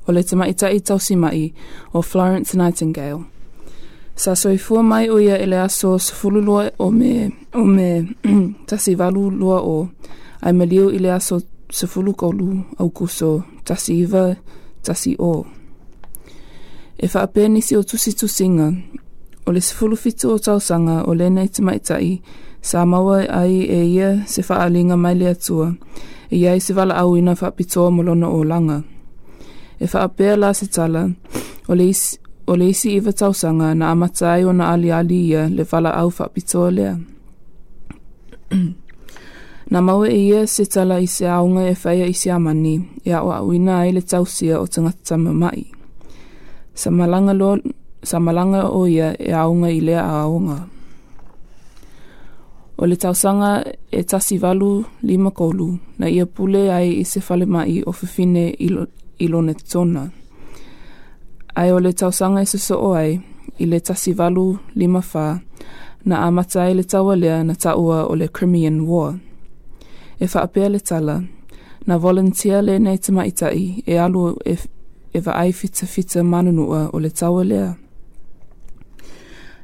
o 0.10 0.12
le 0.12 0.22
tamaita 0.24 0.68
i 1.10 1.16
mai, 1.16 1.54
o 1.94 2.02
Florence 2.02 2.58
Nightingale. 2.58 3.24
Sa 4.16 4.36
soifua 4.36 4.82
mai 4.82 5.10
o 5.10 5.18
ia 5.18 5.38
ele 5.38 5.58
aso 5.62 5.98
sefulu 6.00 6.42
lua 6.42 6.70
o 6.80 6.90
me, 6.90 7.32
o 7.54 7.64
me 7.64 8.10
tasi 8.68 8.96
valu 8.96 9.30
lua 9.30 9.60
o 9.62 9.88
ai 10.42 10.54
maliu 10.54 10.90
i 10.92 10.98
le 10.98 11.12
aso 11.12 11.42
sefulu 11.72 12.14
kolu 12.14 12.48
au 12.80 12.90
kuso 12.90 13.42
tasi 13.66 13.94
iva 14.04 14.36
tasi 14.86 15.16
o. 15.20 15.46
E 16.98 17.06
whaapea 17.14 17.48
nisi 17.48 17.76
o 17.78 17.82
tusi 17.84 18.12
tusinga 18.20 18.68
o 19.46 19.52
le 19.52 19.62
sefulu 19.62 19.96
fitu 19.98 20.32
o 20.34 20.38
tausanga 20.46 20.98
o 21.08 21.12
lenei 21.20 21.48
tamaitai 21.56 22.10
sa 22.68 22.78
maua 22.92 23.18
ai 23.40 23.56
e 23.78 23.96
ia 23.96 24.10
se 24.32 24.42
alinga 24.64 24.96
mai 25.04 25.16
le 25.20 25.28
atua 25.36 25.68
e 26.34 26.38
ia 26.42 26.52
i 26.54 26.60
se 26.66 26.72
wala 26.78 26.94
au 27.04 27.18
ina 27.18 27.34
whaapitoa 27.42 27.88
o 28.40 28.44
langa. 28.52 28.80
e 29.80 29.88
whaapea 29.94 30.36
la 30.38 30.54
se 30.54 30.68
tala, 30.68 31.10
o 31.68 31.76
leisi, 31.76 32.20
o 32.48 32.56
leisi 32.56 32.96
iwa 32.96 33.14
tausanga 33.14 33.74
na 33.76 33.92
amatai 33.92 34.44
o 34.46 34.54
na 34.54 34.72
ali 34.72 35.28
ia 35.28 35.48
le 35.50 35.64
whala 35.72 35.90
au 35.94 36.10
whapitoa 36.20 36.72
lea. 36.72 36.98
na 39.72 39.82
maua 39.82 40.10
e 40.10 40.20
ia 40.28 40.48
se 40.48 40.66
tala 40.66 41.00
i 41.00 41.08
se 41.08 41.28
aonga 41.28 41.64
e 41.70 41.76
whaia 41.84 42.06
i 42.08 42.14
se 42.14 42.32
amani, 42.32 42.76
e 43.06 43.16
o 43.16 43.32
auina 43.32 43.80
ai 43.80 43.92
le 43.94 44.02
tausia 44.02 44.60
o 44.60 44.68
tangata 44.68 45.18
mamai. 45.18 45.72
Sa 46.74 46.92
malanga, 46.92 47.34
lo, 47.34 47.58
sa 48.04 48.20
malanga 48.20 48.68
o 48.70 48.86
ia 48.88 49.14
e 49.20 49.32
aonga 49.32 49.70
i 49.72 49.80
lea 49.80 50.04
aonga. 50.04 50.60
O 52.82 52.86
le 52.88 52.96
tausanga 52.96 53.64
e 53.92 54.04
tasi 54.04 54.38
valu 54.38 54.84
lima 55.04 55.32
kolu, 55.32 55.68
na 56.00 56.08
ia 56.10 56.26
pule 56.26 56.68
ai 56.72 56.90
i 57.02 57.06
se 57.12 57.20
fale 57.28 57.46
mai 57.46 57.82
o 57.88 57.92
fifine 57.92 58.56
i 59.20 59.28
lone 59.28 59.54
tona. 59.54 60.10
Ai 61.56 61.72
o 61.72 61.80
le 61.80 61.92
tausanga 61.94 62.40
i 62.40 62.44
e 62.44 62.46
soso 62.48 62.76
o 62.78 62.90
ai, 62.94 63.20
i 63.58 63.66
le 63.66 63.80
tasi 63.80 64.12
lima 64.80 65.02
fa, 65.12 65.26
na 66.08 66.16
amata 66.28 66.60
ai 66.64 66.72
e 66.72 66.74
le 66.80 66.84
tawalea 66.92 67.36
na 67.48 67.54
taua 67.64 67.98
o 68.06 68.14
le 68.20 68.28
Crimean 68.36 68.78
War. 68.90 69.12
E 70.20 70.26
whaapea 70.32 70.68
le 70.74 70.80
tala, 70.90 71.16
na 71.88 71.94
volunteer 72.04 72.60
le 72.68 72.74
nei 72.84 72.98
tamaitai 73.04 73.64
e 73.86 73.94
alu 74.06 74.26
e, 74.46 74.54
e 75.16 75.20
vaai 75.26 75.52
fita 75.60 75.86
fita 75.94 76.20
manunua 76.34 76.82
o 76.96 77.00
le 77.04 77.10
tawalea. 77.20 77.68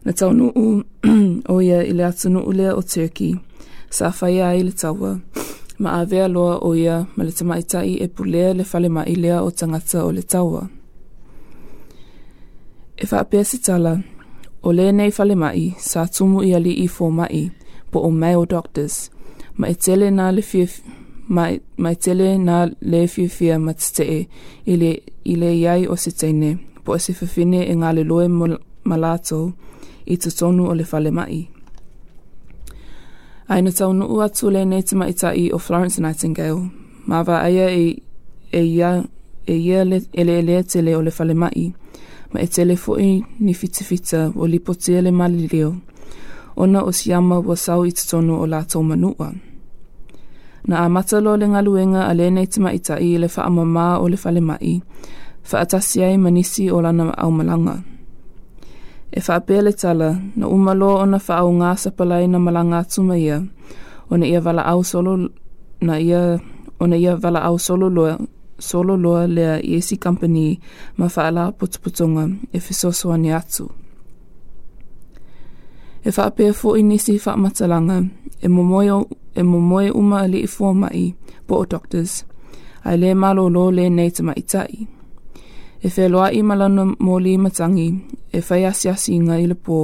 Na 0.05 0.11
taunuu 0.17 0.69
o 1.51 1.55
ia 1.61 1.79
i 1.89 1.93
le 1.97 2.03
atunuu 2.05 2.51
lea 2.57 2.71
o 2.75 2.81
Turkey, 2.81 3.31
sa 3.95 4.11
whaia 4.19 4.47
ai 4.49 4.61
le 4.67 4.71
tawalea 4.71 5.19
ma 5.77 5.89
avea 5.99 6.27
loa 6.27 6.55
o 6.61 6.73
ia 6.75 7.05
ma 7.15 7.23
le 7.23 7.31
tamaitai 7.37 7.93
e 8.05 8.07
pulea 8.15 8.53
le 8.53 8.63
fale 8.71 8.89
mai 8.95 9.15
lea 9.23 9.43
o 9.47 9.49
tangata 9.59 9.99
o 10.07 10.11
le 10.17 10.21
taua. 10.31 10.61
E 13.03 13.05
whaapea 13.11 13.43
si 13.43 13.57
tala, 13.65 13.93
o 14.67 14.69
le 14.77 14.85
nei 14.97 15.11
fale 15.17 15.35
mai 15.43 15.67
sa 15.89 16.01
tumu 16.15 16.39
i 16.47 16.49
ali 16.57 16.71
i 16.85 16.87
fō 16.95 17.05
mai 17.19 17.43
po 17.91 17.97
o 18.07 18.09
mai 18.21 18.35
o 18.41 18.43
doctors, 18.55 18.95
ma 19.59 19.65
e 19.73 19.75
tele 19.83 20.07
na 20.17 20.25
le 20.35 20.41
fie 20.49 20.65
ma 21.35 21.43
e, 21.51 21.57
e 21.93 21.95
tele 22.03 22.27
na 22.47 22.55
le 22.91 22.99
fie 23.13 23.27
fie 23.37 23.57
ma 23.65 23.73
tete 23.79 24.05
i 25.25 25.35
le 25.41 25.49
iai 25.59 25.83
o 25.93 25.95
se 26.03 26.11
teine 26.19 26.49
po 26.83 26.89
e 26.97 26.99
se 27.05 27.11
fafine 27.19 27.59
e 27.71 27.73
ngā 27.79 27.89
le 27.97 28.03
loe 28.11 28.27
malato 28.89 29.39
i 30.13 30.15
tutonu 30.21 30.63
o 30.71 30.73
le 30.75 30.85
fale 30.91 31.11
mai. 31.19 31.43
Aina 33.47 33.71
tau 33.77 33.93
nuu 33.93 34.21
atu 34.23 34.49
le 34.49 34.61
nei 34.65 34.81
tima 34.83 35.05
maitai 35.05 35.51
o 35.53 35.57
Florence 35.57 35.97
Nightingale, 36.01 36.61
mawa 37.07 37.35
aia 37.45 37.65
e, 37.81 37.85
e 38.51 38.61
ia 38.63 39.03
e 39.47 39.55
ia 39.55 39.83
le, 39.85 39.97
ele 40.13 40.31
ele 40.39 40.63
tele 40.63 40.95
o 40.95 41.01
le 41.01 41.11
fale 41.11 41.33
mai, 41.33 41.73
ma 42.31 42.39
e 42.41 42.47
tele 42.47 42.75
foi 42.75 43.21
ni 43.39 43.53
fitifita 43.53 44.31
o 44.35 44.45
li 44.47 44.59
potia 44.59 45.01
le 45.01 45.11
malileo, 45.11 45.75
ona 46.57 46.81
o 46.83 46.91
siama 46.91 47.37
wa 47.39 47.55
sau 47.55 47.85
i 47.85 47.91
tonu 47.93 48.33
o 48.41 48.45
lātou 48.47 48.81
manua. 48.83 49.29
Na 50.67 50.75
a 50.83 50.89
matalo 50.89 51.37
le 51.37 51.45
ngaluenga 51.47 52.01
a 52.09 52.13
le 52.17 52.29
nei 52.31 52.47
tima 52.47 52.69
te 52.73 52.97
maitai 52.97 53.17
le 53.19 53.27
whaamama 53.33 53.99
o 54.01 54.07
le 54.07 54.17
fale 54.17 54.41
mai, 54.41 54.81
whaatasi 55.49 56.01
ai 56.03 56.17
manisi 56.17 56.65
o 56.71 56.81
lana 56.81 57.13
au 57.17 57.29
malanga. 57.31 57.77
e 59.15 59.19
whaapele 59.21 59.71
tala 59.73 60.15
na 60.35 60.47
umalo 60.47 60.89
o 61.01 61.05
na 61.05 61.19
whaau 61.27 61.51
ngā 61.59 61.69
sapalai 61.81 62.25
na 62.27 62.39
malanga 62.39 62.81
tuma 62.91 63.15
ia, 63.17 63.37
o 64.11 64.13
na 64.19 64.25
ia 64.27 64.41
wala 64.43 64.61
au 64.71 64.83
solo 64.83 65.13
na 65.81 65.93
ia, 65.99 66.39
o 66.79 66.83
na 66.87 66.95
ia 66.97 67.15
wala 67.23 67.39
au 67.47 67.57
solo 67.57 67.87
loa, 67.89 68.19
solo 68.59 68.97
loa 68.97 69.23
lea 69.27 69.53
i 69.63 69.79
esi 69.79 69.95
company 70.05 70.59
ma 70.97 71.07
whaala 71.15 71.43
putuputonga 71.57 72.23
e 72.51 72.57
whisoso 72.65 73.13
ane 73.15 73.31
atu. 73.39 73.65
E 76.03 76.09
whaapea 76.15 76.51
fo 76.53 76.75
i 76.77 76.83
nisi 76.83 77.15
whaamatalanga, 77.23 77.97
e 78.41 78.47
momoe, 78.55 79.05
e 79.35 79.41
momoe 79.43 79.89
uma 79.99 80.17
ali 80.25 80.43
i 80.43 80.47
fuamai 80.55 81.15
po 81.47 81.53
o 81.63 81.65
doctors, 81.65 82.13
ai 82.83 82.97
le 82.99 83.09
malolo 83.15 83.63
le 83.77 83.87
nei 83.89 84.11
tamaitai. 84.11 84.35
mai 84.35 84.67
tai 84.87 84.94
e 85.83 85.89
whēloa 85.89 86.29
i 86.33 86.41
malana 86.43 86.85
mōli 86.85 87.33
i 87.35 87.41
matangi, 87.41 87.87
e 88.33 88.41
whai 88.41 88.63
asi 88.69 88.89
asi 88.89 89.15
inga 89.15 89.37
i 89.39 89.45
le 89.47 89.55
pō, 89.65 89.79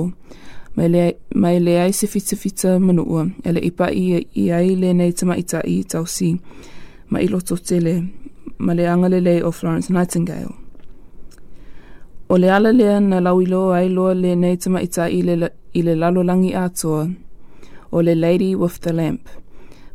mai 1.41 1.57
le 1.59 1.75
ai 1.81 1.91
se 1.93 2.07
fita 2.07 2.35
fita 2.39 2.77
manua, 2.79 3.25
e 3.45 3.51
le 3.51 3.61
ipa 3.69 3.89
i, 3.91 4.21
i 4.43 4.51
ai 4.51 4.75
le 4.75 4.93
nei 4.93 5.11
tama 5.11 5.35
i 5.35 5.45
i 5.75 5.83
tau 5.83 6.05
si, 6.05 6.33
ma 7.09 7.19
i 7.19 7.27
loto 7.27 7.57
tele, 7.57 7.95
ma 8.57 8.73
le 8.73 8.87
angale 8.87 9.19
le 9.21 9.41
o 9.43 9.51
Florence 9.51 9.91
Nightingale. 9.93 10.55
O 12.31 12.37
le 12.37 12.47
ala 12.51 12.71
lea 12.71 12.99
na 12.99 13.19
lauilo 13.19 13.73
ai 13.73 13.89
loa 13.89 14.13
le 14.13 14.35
nei 14.35 14.57
tama 14.57 14.79
i 14.81 14.89
i 15.11 15.21
le, 15.21 15.49
i 15.73 15.81
le 15.83 15.95
lalolangi 15.95 16.53
atoa, 16.55 17.07
o 17.91 17.99
le 18.01 18.15
Lady 18.15 18.55
with 18.55 18.79
the 18.79 18.93
Lamp, 18.93 19.27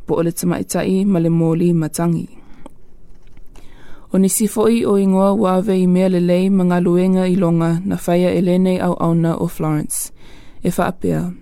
po 0.07 0.15
o 0.17 0.23
le 0.23 0.33
tama 0.33 0.59
i 0.61 1.05
ma 1.05 1.19
le 1.19 1.29
mōli 1.31 1.73
matangi. 1.75 2.36
O 4.15 4.19
nisi 4.23 4.47
fo'i 4.47 4.85
o 4.87 4.95
ingoa 5.03 5.33
wāwe 5.35 5.75
i 5.83 5.87
mea 5.91 6.07
lelei 6.09 6.47
luenga 6.49 7.27
i 7.27 7.35
longa 7.35 7.81
na 7.85 7.97
whaia 7.97 8.31
elene 8.31 8.79
au 8.81 8.95
auna 9.01 9.37
o 9.37 9.47
Florence. 9.49 10.13
E 10.63 10.71
whaapea. 10.71 11.33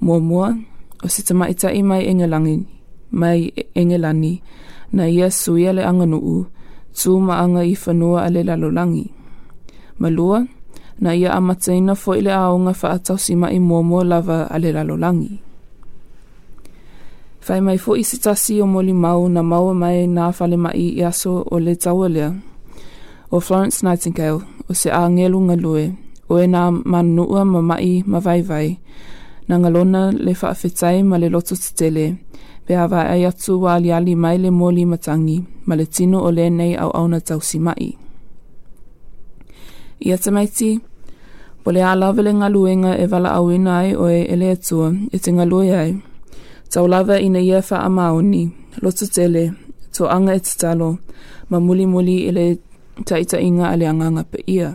Mua 0.00 0.20
mua, 0.20 0.54
o 1.02 1.08
se 1.08 1.22
tamaitai 1.22 1.82
mai 1.82 2.06
engelangi, 2.06 2.66
mai 3.10 3.50
engelani, 3.74 4.42
na 4.92 5.08
ia 5.08 5.30
suia 5.30 5.72
le 5.72 5.82
anga 5.84 6.06
nuu, 6.06 6.46
tū 6.94 7.18
maanga 7.20 7.64
i 7.66 7.74
whanua 7.74 8.24
ale 8.24 8.42
lalolangi. 8.44 9.10
Malua, 9.98 10.46
na 11.00 11.14
ia 11.14 11.34
amataina 11.34 11.94
fo'i 11.96 12.22
le 12.22 12.30
aonga 12.32 12.76
whaatau 12.82 13.18
sima 13.18 13.50
i 13.50 13.58
mua 13.58 13.82
mua 13.82 14.04
lava 14.04 14.46
ale 14.50 14.70
lalolangi. 14.72 15.42
Fai 17.48 17.60
mai 17.66 17.78
fo 17.84 17.92
isi 18.02 18.16
tasi 18.24 18.54
o 18.62 18.66
moli 18.74 18.94
mau 19.04 19.20
na 19.34 19.40
mau 19.52 19.64
e 19.72 19.74
mai 19.82 19.98
na 20.16 20.24
fale 20.36 20.56
mai 20.64 20.76
i 20.84 20.86
aso 21.10 21.32
o 21.54 21.56
le 21.66 21.72
taua 21.82 22.08
lea. 22.14 22.28
O 23.34 23.40
Florence 23.46 23.78
Nightingale, 23.86 24.36
o 24.70 24.72
se 24.80 24.88
a 25.00 25.02
ngelu 25.14 25.38
ngā 25.48 25.56
o 26.30 26.34
e 26.44 26.46
nā 26.54 26.62
manua 26.92 27.42
ma 27.52 27.60
mai 27.70 27.90
ma 28.10 28.18
vai 28.26 28.40
vai, 28.50 28.68
na 29.48 29.54
ngalona 29.60 30.02
le 30.24 30.32
whaafetai 30.40 30.96
ma 31.10 31.16
le 31.22 31.28
loto 31.34 31.54
te 31.62 31.70
tele, 31.78 32.06
pe 32.66 32.72
a 32.82 32.84
vai 32.92 33.06
ai 33.14 33.22
atu 33.30 33.52
wā 33.64 33.72
li 33.82 33.88
ali 33.98 34.14
mai 34.22 34.36
le 34.44 34.50
moli 34.60 34.82
matangi, 34.92 35.38
ma 35.66 35.72
le 35.78 35.86
tino 35.94 36.18
o 36.28 36.30
le 36.36 36.44
nei 36.58 36.74
au 36.82 36.90
au 36.98 37.06
na 37.12 37.18
tausi 37.28 37.58
mai. 37.66 37.86
Ia 40.06 40.16
te 40.22 40.28
maiti, 40.36 40.70
pole 41.62 41.80
a 41.90 41.96
lawele 42.00 42.30
ngā 42.38 42.48
luenga 42.54 42.92
e 43.02 43.06
vala 43.12 43.30
au 43.38 43.46
ina 43.56 43.72
ai 43.82 43.90
o 43.96 44.04
e 44.18 44.22
ele 44.34 44.46
atua, 44.56 44.88
e 45.14 45.18
te 45.24 45.30
ngā 45.36 45.44
ai, 45.82 45.92
tau 46.72 46.86
lava 46.86 47.16
i 47.18 47.28
na 47.28 47.40
ia 47.48 47.60
wha 47.68 47.88
maoni, 47.96 48.42
loto 48.82 49.06
tele, 49.14 49.42
tō 49.94 50.02
anga 50.16 50.32
e 50.36 50.40
te 50.40 50.74
ma 51.50 51.56
muli 51.66 51.84
muli 51.92 52.16
i 52.28 52.30
le 52.36 52.44
taita 53.08 53.36
inga 53.48 53.66
ale 53.72 53.84
anganga 53.92 54.22
pe 54.32 54.38
ia. 54.56 54.68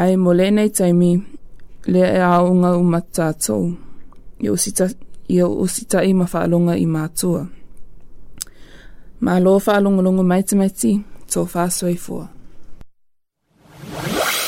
Ai, 0.00 0.12
mo 0.22 0.30
le 0.38 0.46
nei 0.56 0.70
taimi, 0.76 1.12
le 1.92 2.00
e 2.00 2.20
aonga 2.32 2.70
o 2.78 2.82
matatou, 2.92 3.64
i 4.40 4.46
osita, 4.54 4.86
i 5.34 5.42
osita 5.62 5.98
i 6.02 6.12
ma 6.18 6.24
whaalonga 6.32 6.74
i 6.76 6.86
mātua. 6.94 7.42
Ma 9.24 9.32
lo 9.44 9.52
whaalongolongo 9.64 10.22
mai 10.30 10.42
te 10.48 10.54
maiti, 10.60 10.92
tō 11.30 11.40
whaasoi 11.52 11.96
fua. 12.04 12.24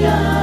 Hallelujah. 0.00 0.37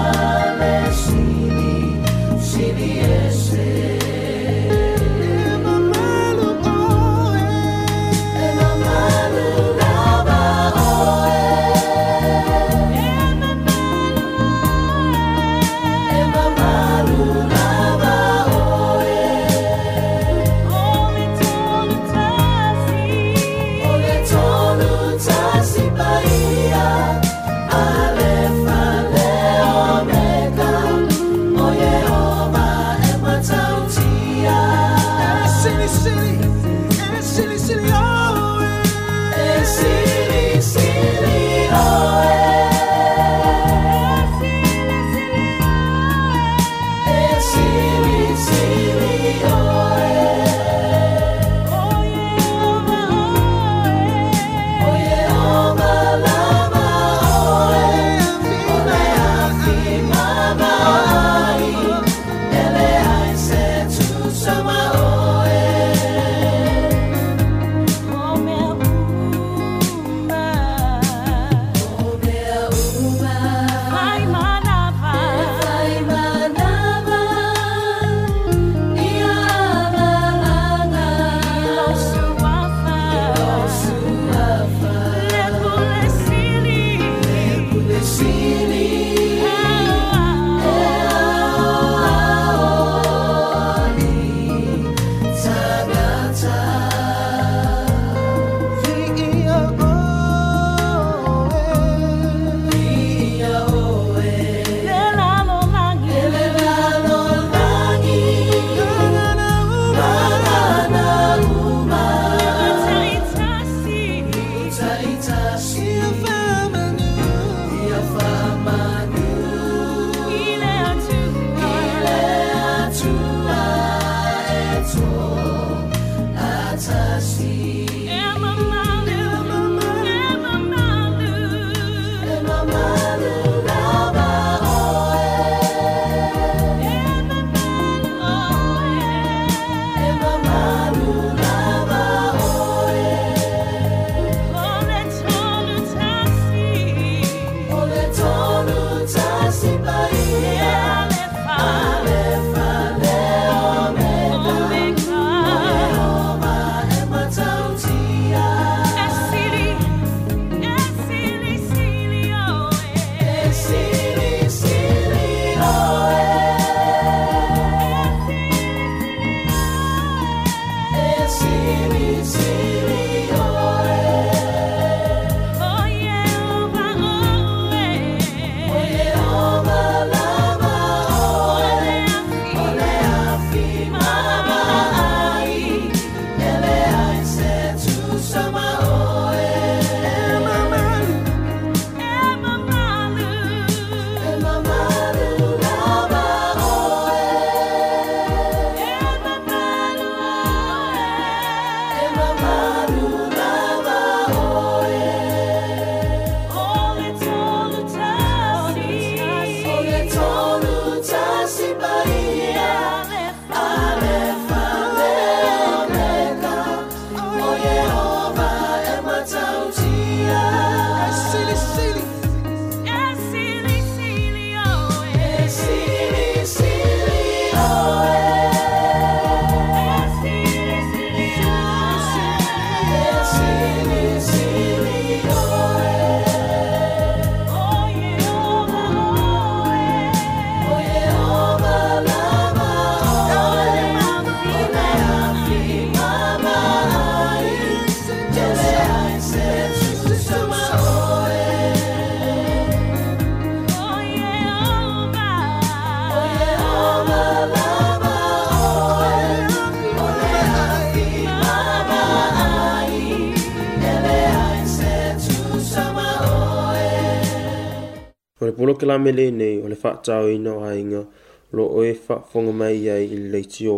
polo 268.56 268.74
ke 268.80 268.86
la 268.88 268.96
mele 268.98 269.32
nei 269.32 269.60
o 269.64 269.68
le 269.68 269.76
fa 269.76 269.92
tau 270.04 270.28
ino 270.32 270.64
a 270.64 270.72
inga 270.80 271.04
lo 271.52 271.66
o 271.66 271.84
e 271.84 271.94
fa 271.94 272.20
fonga 272.32 272.52
mai 272.52 272.88
ai 272.90 273.04
i 273.04 273.16
le 273.22 273.30
leiti 273.34 273.68
o 273.68 273.78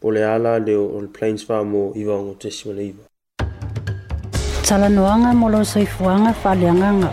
po 0.00 0.10
le 0.10 0.24
ala 0.24 0.58
leo 0.58 0.84
o 0.96 1.00
le 1.00 1.08
plains 1.16 1.44
fa 1.46 1.62
mo 1.72 1.92
i 1.94 2.04
wa 2.08 2.16
ngo 2.22 2.32
te 2.34 2.50
siwa 2.50 2.74
leiva. 2.74 3.04
Tala 4.66 4.88
noanga 4.88 5.32
mo 5.40 5.48
lo 5.54 5.60
soifuanga 5.64 6.32
fa 6.32 6.54
lianganga 6.54 7.10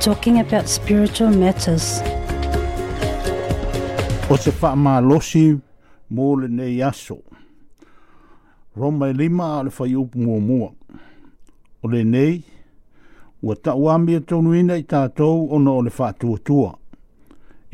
talking 0.00 0.38
about 0.38 0.68
spiritual 0.68 1.30
matters. 1.34 1.86
O 4.30 4.36
se 4.36 4.50
fa 4.50 4.70
ma 4.76 5.00
losi 5.00 5.58
mo 6.10 6.34
le 6.40 6.46
nei 6.48 6.82
aso. 6.82 7.18
Roma 8.78 9.08
e 9.08 9.12
lima 9.12 9.58
a 9.58 9.62
le 9.66 9.70
fai 9.70 9.94
upu 9.96 10.18
mua 10.18 10.38
mua. 10.38 10.70
O 11.84 11.88
le 11.92 12.04
nei, 12.04 12.42
ua 13.42 13.54
tau 13.56 13.90
ambia 13.90 14.20
tonuina 14.20 14.76
i 14.78 14.82
tātou 14.86 15.48
o 15.52 15.58
na 15.58 15.70
o 15.74 15.80
le 15.82 15.90
whātua 15.90 16.38
tua. 16.46 16.74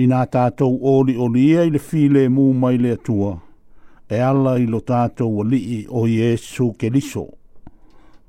I 0.00 0.06
nā 0.08 0.22
tātou 0.32 0.78
ori 0.88 1.14
o 1.20 1.26
ia 1.36 1.64
i 1.68 1.72
le 1.74 1.80
file 1.82 2.22
mū 2.32 2.46
mai 2.56 2.78
le 2.80 2.92
atua, 2.96 3.32
e 4.08 4.20
ala 4.24 4.54
i 4.58 4.64
lo 4.70 4.78
tātou 4.86 5.28
wa 5.38 5.42
lii 5.44 5.82
o 5.90 6.04
Iesu 6.08 6.70
ke 6.78 6.86
liso. 6.94 7.24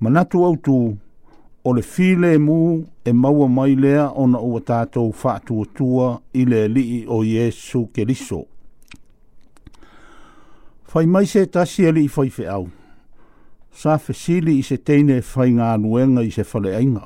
Manatu 0.02 0.42
au 0.50 0.58
tū, 0.66 0.76
o 1.64 1.74
le 1.78 1.84
file 1.86 2.34
mū 2.44 2.58
e 3.08 3.14
maua 3.16 3.48
mai 3.48 3.76
lea 3.80 4.08
o 4.10 4.26
na 4.28 4.42
ua 4.44 4.60
tātou 4.66 5.14
whātua 5.22 5.64
tua 5.78 6.10
i 6.36 6.44
le 6.50 6.66
lii 6.74 6.98
o 7.08 7.22
Iesu 7.24 7.86
ke 7.96 8.04
liso. 8.10 8.42
Fai 10.90 11.06
mai 11.06 11.24
se 11.30 11.46
tasi 11.54 11.86
ali 11.88 12.04
i 12.10 12.12
fai 12.12 12.34
fe 12.36 12.50
au. 12.52 12.66
Sa 13.72 13.96
fesili 14.02 14.58
i 14.60 14.66
se 14.66 14.76
teine 14.84 15.22
fai 15.24 15.52
ngā 15.54 15.70
nuenga 15.86 16.26
i 16.28 16.34
se 16.36 16.44
fale 16.44 16.74
ainga 16.76 17.06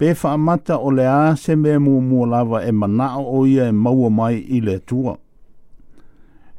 pe 0.00 0.12
whaamata 0.22 0.78
o 0.80 0.90
le 0.96 1.04
ase 1.06 1.52
mea 1.60 1.78
mō 1.84 1.96
mō 2.10 2.26
lava 2.30 2.58
e 2.64 2.72
manao 2.72 3.20
o 3.36 3.40
ia 3.46 3.66
e 3.68 3.72
maua 3.72 4.08
mai 4.10 4.36
i 4.56 4.60
le 4.64 4.78
tua. 4.78 5.12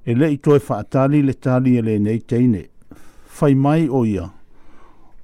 E 0.06 0.14
le 0.14 0.28
i 0.36 0.36
toi 0.38 0.60
whaatari 0.68 1.22
le 1.26 1.34
tari 1.34 1.74
e 1.78 1.82
le 1.82 1.96
nei 2.06 2.20
teine, 2.30 2.62
whai 3.40 3.56
mai 3.56 3.88
o 3.90 4.04
ia, 4.06 4.28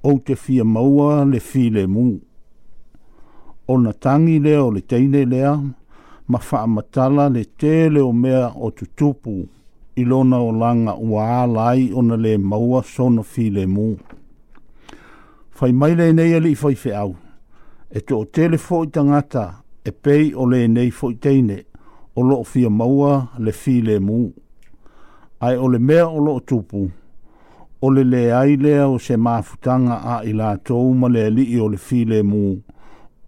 o 0.02 0.16
te 0.18 0.34
fia 0.34 0.64
maua 0.64 1.22
le 1.30 1.38
fi 1.40 1.68
le 1.70 1.84
mū. 1.86 2.04
O 3.70 3.78
na 3.78 3.92
tangi 3.92 4.38
lea 4.42 4.66
le 4.74 4.80
teine 4.90 5.22
lea, 5.24 5.54
ma 6.26 6.42
whaamatala 6.50 7.28
le 7.34 7.44
tele 7.44 8.00
o 8.02 8.10
mea 8.12 8.50
o 8.50 8.70
tutupu 8.74 9.36
i 9.94 10.02
lona 10.04 10.42
o 10.42 10.50
langa 10.52 10.96
ua 10.98 11.46
lai 11.46 11.92
o 11.94 12.02
na 12.02 12.16
le 12.16 12.34
maua 12.38 12.82
sona 12.82 13.22
fi 13.22 13.46
le 13.50 13.66
mū. 13.66 13.88
Whai 15.60 15.72
mai 15.72 15.94
le 15.94 16.10
nei 16.12 16.34
ali 16.34 16.56
i 16.58 16.60
whai 16.62 16.74
whai 16.84 16.94
au 16.96 17.14
e 17.90 18.00
to 18.00 18.24
tele 18.32 18.58
fo 18.58 18.82
i 18.84 18.88
tangata 18.90 19.44
e 19.84 19.92
pei 19.92 20.32
o 20.34 20.44
le 20.46 20.66
nei 20.66 20.90
fo 20.90 21.10
i 21.10 21.16
teine 21.18 21.64
o 22.14 22.20
lo 22.22 22.42
fia 22.44 22.68
maua 22.68 23.30
le 23.38 23.52
fi 23.52 23.80
le 23.82 23.98
mu. 24.00 24.28
Ai 25.40 25.56
o 25.56 25.68
le 25.68 25.78
mea 25.78 26.08
o 26.08 26.18
lo 26.18 26.40
tupu, 26.40 26.90
o 27.80 27.90
le 27.90 28.02
le 28.04 28.32
ai 28.32 28.56
lea 28.56 28.88
o 28.88 28.98
se 28.98 29.16
mafutanga 29.16 30.02
a 30.02 30.14
i 30.26 30.32
la 30.32 30.56
tou 30.58 30.92
ma 30.94 31.08
le 31.08 31.30
li 31.30 31.58
o 31.60 31.68
le 31.68 31.76
fi 31.76 32.04
le 32.04 32.22
mu 32.22 32.58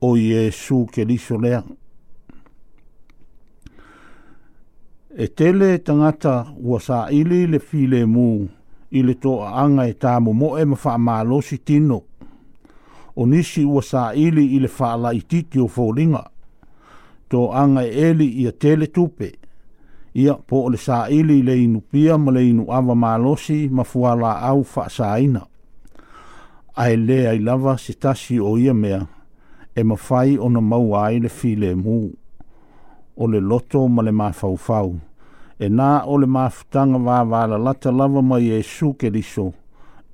o 0.02 0.08
Iesu 0.16 0.84
ke 0.92 1.04
liso 1.04 1.38
lea. 1.38 1.62
E 5.14 5.26
tele 5.36 5.78
tangata 5.82 6.52
ua 6.58 6.80
sa 6.80 7.06
ili 7.10 7.46
le 7.46 7.58
fi 7.58 7.86
le 7.86 8.04
mu 8.06 8.28
i 8.90 9.00
le 9.06 9.14
to 9.22 9.38
a 9.44 9.54
anga 9.62 9.86
e 9.86 9.94
tamo 9.96 10.32
mo 10.32 10.56
e 10.58 10.64
mafa 10.64 10.98
maalosi 10.98 11.62
tino 11.64 12.02
o 13.16 13.26
nisi 13.26 13.64
ua 13.64 13.82
sa 13.82 14.12
ili 14.14 14.44
i 14.56 14.66
whaala 14.66 15.12
i 15.12 15.20
titi 15.22 15.58
o 15.60 15.64
fōringa. 15.76 16.22
Tō 17.30 17.50
anga 17.54 17.82
e 17.82 17.92
eli 18.10 18.26
i 18.42 18.46
a 18.46 18.52
tele 18.52 18.86
tupe. 18.86 19.30
Ia 20.18 20.34
po 20.34 20.64
o 20.64 20.68
le 20.68 20.76
sa 20.76 21.06
ili 21.08 21.42
le 21.46 21.54
inu 21.62 21.80
pia 21.80 22.18
ma 22.18 22.32
le 22.32 22.40
inu 22.50 22.66
awa 22.70 22.94
malosi 22.94 23.68
ma 23.70 23.84
fuala 23.84 24.32
au 24.50 24.64
wha 24.74 24.88
sa 24.90 25.18
ina. 25.22 25.42
Ai 26.76 26.96
le 26.96 27.28
ai 27.28 27.38
lava 27.38 27.76
se 27.78 27.92
tasi 27.94 28.40
o 28.40 28.58
ia 28.58 28.74
mea 28.74 29.06
e 29.74 29.82
ma 29.82 29.96
fai 29.96 30.36
o 30.38 30.48
na 30.48 30.60
mau 30.60 30.94
ai 30.96 31.20
le 31.20 31.28
fi 31.28 31.54
le 31.56 31.74
mu. 31.74 32.10
O 33.16 33.26
le 33.26 33.40
loto 33.40 33.86
ma 33.88 34.02
le 34.02 34.10
mafaufau. 34.10 34.98
E 35.64 35.68
nā 35.68 35.92
o 36.08 36.16
le 36.18 36.26
mafutanga 36.26 36.98
wā 36.98 37.18
wāla 37.30 37.58
lata 37.60 37.92
lava 37.92 38.22
mai 38.22 38.48
e 38.50 38.62
su 38.62 38.92
ke 38.94 39.10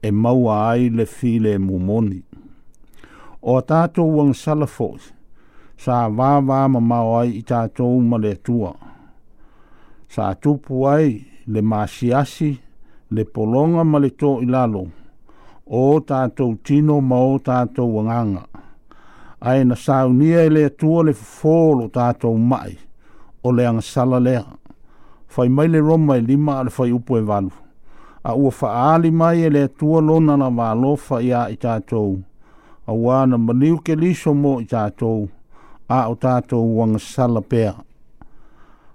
e 0.06 0.10
maua 0.10 0.68
ai 0.70 0.88
le 0.90 1.06
file 1.06 1.56
mumoni. 1.58 2.14
moni 2.20 2.35
o 3.46 3.54
tātou 3.62 4.08
wang 4.18 4.32
salafos 4.34 5.12
sa 5.78 5.98
vāvā 6.18 6.58
ma 6.74 6.80
mau 6.90 7.12
ai 7.20 7.28
i 7.38 7.42
tātou 7.46 8.00
ma 8.02 8.16
le 8.18 8.32
tua. 8.48 8.72
Sa 10.10 10.32
tupu 10.34 10.86
ai 10.90 11.12
le 11.46 11.62
māsiasi 11.62 12.48
le 13.14 13.24
polonga 13.36 13.84
ma 13.86 14.00
le 14.02 14.10
tō 14.22 14.32
i 14.42 14.48
lalo 14.50 14.82
o 15.66 15.84
tātou 16.10 16.56
tino 16.66 16.98
ma 17.00 17.20
o 17.28 17.38
tātou 17.38 17.94
wanganga. 17.94 18.42
Ai 19.46 19.62
na 19.68 19.78
saunia 19.78 20.42
i 20.46 20.50
le 20.50 20.66
tua 20.80 21.04
le 21.06 21.14
fōlo 21.14 21.86
tātou 21.94 22.34
mai 22.50 22.74
o 23.46 23.54
le 23.54 23.66
ang 23.70 23.78
sala 23.82 24.18
lea. 24.18 24.42
Fai 25.30 25.46
mai 25.48 25.68
le 25.70 25.78
roma 25.86 26.16
i 26.18 26.22
lima 26.26 26.58
ala 26.64 26.70
fai 26.74 26.90
upo 26.98 27.18
e 27.18 27.22
valu. 27.22 27.52
A 28.26 28.32
ua 28.34 28.50
faali 28.50 29.10
mai 29.14 29.44
e 29.46 29.50
le 29.54 29.68
tua 29.68 30.00
lona 30.02 30.34
na 30.40 30.48
wālofa 30.50 31.22
ia 31.22 31.46
i 31.54 31.58
tātou 31.68 32.16
mai 32.18 32.32
a 32.86 32.92
wāna 32.94 33.38
maniu 33.42 33.78
ke 33.86 33.96
liso 33.98 34.30
mō 34.34 34.60
i 34.62 34.66
tātou, 34.70 35.26
a 35.90 36.04
o 36.10 36.14
tātou 36.22 36.66
wanga 36.78 37.00
sala 37.02 37.40
pēa. 37.42 37.72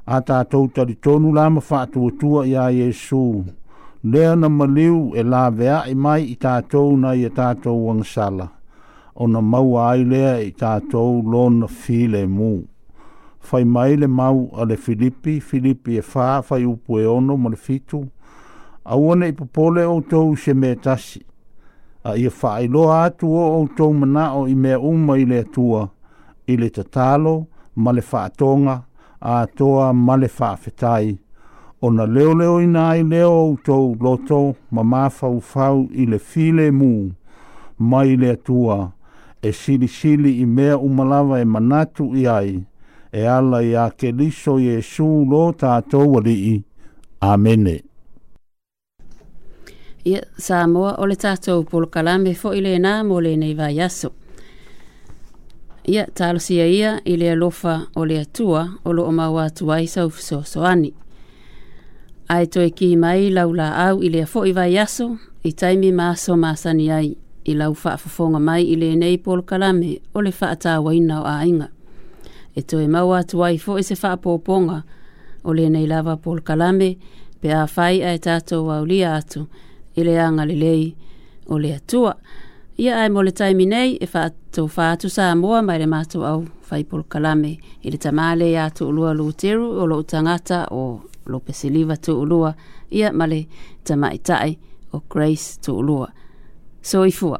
A 0.07 0.19
tātou 0.23 0.69
tari 0.73 0.95
tonu 0.95 1.31
lāma 1.35 1.59
whātu 1.59 2.05
o 2.07 2.11
tua 2.21 2.45
i 2.47 2.53
a 2.55 2.69
Jesu, 2.71 3.41
lea 4.03 4.35
na 4.39 4.47
maniu 4.49 5.09
e 5.11 5.23
lā 5.27 5.41
vea 5.53 5.81
i 5.91 5.95
mai 5.95 6.21
i 6.33 6.37
tātou 6.39 6.95
na 6.97 7.11
i 7.19 7.25
a 7.27 7.31
e 7.31 7.33
tātou 7.35 7.83
wanga 7.85 8.07
sala, 8.07 8.47
o 9.15 9.27
na 9.27 9.41
maua 9.41 9.89
ai 9.91 10.05
lea 10.07 10.37
i 10.47 10.53
tātou 10.55 11.19
lona 11.35 11.67
file 11.67 12.23
mū. 12.27 12.51
Fai 13.41 13.63
mai 13.65 13.95
le 13.97 14.07
mau 14.07 14.47
a 14.55 14.63
le 14.69 14.77
Filipi, 14.77 15.39
Filipi 15.41 15.97
e 15.97 16.01
whā, 16.01 16.39
fai 16.43 16.63
upu 16.63 17.01
e 17.01 17.05
ono, 17.11 17.35
mare 17.37 17.57
fitu, 17.59 18.05
a 18.85 18.95
wane 18.97 19.27
i 19.27 19.35
popole 19.35 19.83
o 19.85 19.99
tou 20.01 20.37
se 20.37 20.53
me 20.55 20.75
tasi 20.75 21.23
a 22.04 22.16
ia 22.18 22.30
whaailoa 22.43 23.04
atu 23.04 23.32
o 23.36 23.52
outou 23.58 23.93
mana 23.93 24.34
o 24.36 24.47
i 24.47 24.56
mea 24.56 24.80
uma 24.80 25.18
i 25.18 25.26
le 25.26 25.43
tua, 25.43 25.89
i 26.47 26.58
le 26.58 26.70
tatalo, 26.70 27.45
ma 27.76 27.91
le 27.91 28.02
whaatonga, 28.12 28.82
a 29.22 29.45
toa 29.47 29.93
ma 29.93 30.16
le 30.18 30.28
whaafetai. 30.39 31.18
O 31.82 31.89
na 31.91 32.06
leo 32.06 32.34
leo 32.36 32.60
i 32.62 32.68
nai 32.68 33.04
leo 33.04 33.32
outou 33.32 33.95
loto, 34.02 34.56
ma 34.72 34.84
mafau 34.84 35.39
fau 35.41 35.88
i 35.93 36.06
le 36.06 36.20
file 36.20 36.72
mu, 36.72 37.10
mai 37.80 38.14
i 38.14 38.18
le 38.18 38.36
tua, 38.36 38.91
e 39.41 39.52
sili 39.54 39.88
sili 39.88 40.41
i 40.41 40.45
mea 40.45 40.78
umalawa 40.78 41.39
e 41.41 41.45
manatu 41.45 42.12
i 42.16 42.28
ai, 42.28 42.58
e 43.12 43.28
ala 43.28 43.62
i 43.64 43.76
a 43.76 43.89
ke 43.91 44.12
liso 44.12 44.58
Jesu 44.60 45.08
lo 45.30 45.52
tātou 45.54 46.18
ali 46.18 46.36
i. 46.56 46.66
Amene 47.22 47.80
ia 50.06 50.22
sa 50.38 50.66
moa 50.68 50.95
o 50.97 51.06
le 51.06 51.16
tātou 51.16 51.64
polo 51.70 51.86
kalame 51.93 52.34
fo 52.36 52.54
i 52.58 52.62
le 52.62 52.74
nā 52.82 53.02
mo 53.06 53.20
le 53.22 53.36
nei 53.38 53.54
vai 53.58 53.80
aso. 53.82 54.12
Ia 55.88 56.04
tālosia 56.14 56.66
ia 56.70 56.95
i 57.10 57.16
le 57.18 57.32
alofa 57.36 57.80
o 57.97 58.04
le 58.06 58.20
atua 58.22 58.68
o 58.86 58.93
lo 58.93 59.06
o 59.06 59.12
maua 59.14 59.45
atu 59.52 59.72
ai 59.74 59.88
sau 59.89 60.10
fiso 60.10 60.41
soani. 60.45 60.91
Ai 62.30 62.47
toi 62.47 62.70
ki 62.72 62.93
mai 62.97 63.28
lau 63.34 63.54
la 63.54 63.72
au 63.89 64.02
i 64.02 64.10
le 64.14 64.22
afo 64.24 64.43
i 64.47 64.54
vai 64.56 64.78
aso 64.78 65.08
i 65.43 65.54
taimi 65.54 65.91
maso 65.91 66.38
masani 66.38 66.89
ai 66.95 67.12
i 67.49 67.54
lau 67.58 67.74
faafofonga 67.74 68.39
mai 68.39 68.64
i 68.64 68.76
le 68.78 68.93
nei 68.95 69.18
polo 69.20 69.43
kalame 69.43 69.99
o 70.14 70.22
le 70.22 70.32
faata 70.32 70.80
waina 70.82 71.22
o 71.22 71.26
ainga. 71.26 71.68
E 72.56 72.62
toi 72.62 72.88
maua 72.88 73.20
atu 73.24 73.43
ai 73.45 73.58
fo 73.58 73.78
i 73.80 73.84
se 73.84 73.95
faapoponga 73.95 74.82
o 75.43 75.54
le 75.56 75.70
nei 75.70 75.88
lava 75.88 76.18
polo 76.18 76.41
kalame 76.41 76.95
pe 77.41 77.54
a 77.58 77.66
fai 77.68 78.04
ai 78.04 78.18
tātou 78.20 78.66
waulia 78.70 79.16
atu. 79.18 79.39
Ia 79.45 79.70
i 79.93 80.03
le 80.03 80.15
aga 80.27 80.45
lelei 80.45 80.95
o 81.49 81.57
le 81.59 81.71
atua 81.75 82.15
ia 82.77 82.95
ae 83.03 83.09
mo 83.09 83.21
le 83.23 83.31
taimi 83.31 83.65
nei 83.65 83.91
e 84.01 84.07
faatou 84.13 84.67
faatu 84.77 85.09
sa 85.09 85.35
moa 85.35 85.61
mai 85.61 85.79
le 85.79 85.87
matou 85.87 86.23
au 86.31 86.39
faipolokalame 86.67 87.51
i 87.85 87.91
le 87.91 87.99
tamā 88.05 88.27
le 88.39 88.47
iā 88.53 88.65
tuulua 88.77 89.11
luteru 89.19 89.67
o 89.81 89.85
loo 89.91 90.03
tagata 90.03 90.59
o 90.71 90.83
lopesiliva 91.31 91.97
tuulua 92.05 92.53
ia 92.91 93.11
male 93.13 93.41
tamaitai 93.83 94.57
o 94.95 95.01
grace 95.11 95.59
tuulua 95.61 96.09
so 96.81 97.03
i 97.05 97.11
fua 97.11 97.39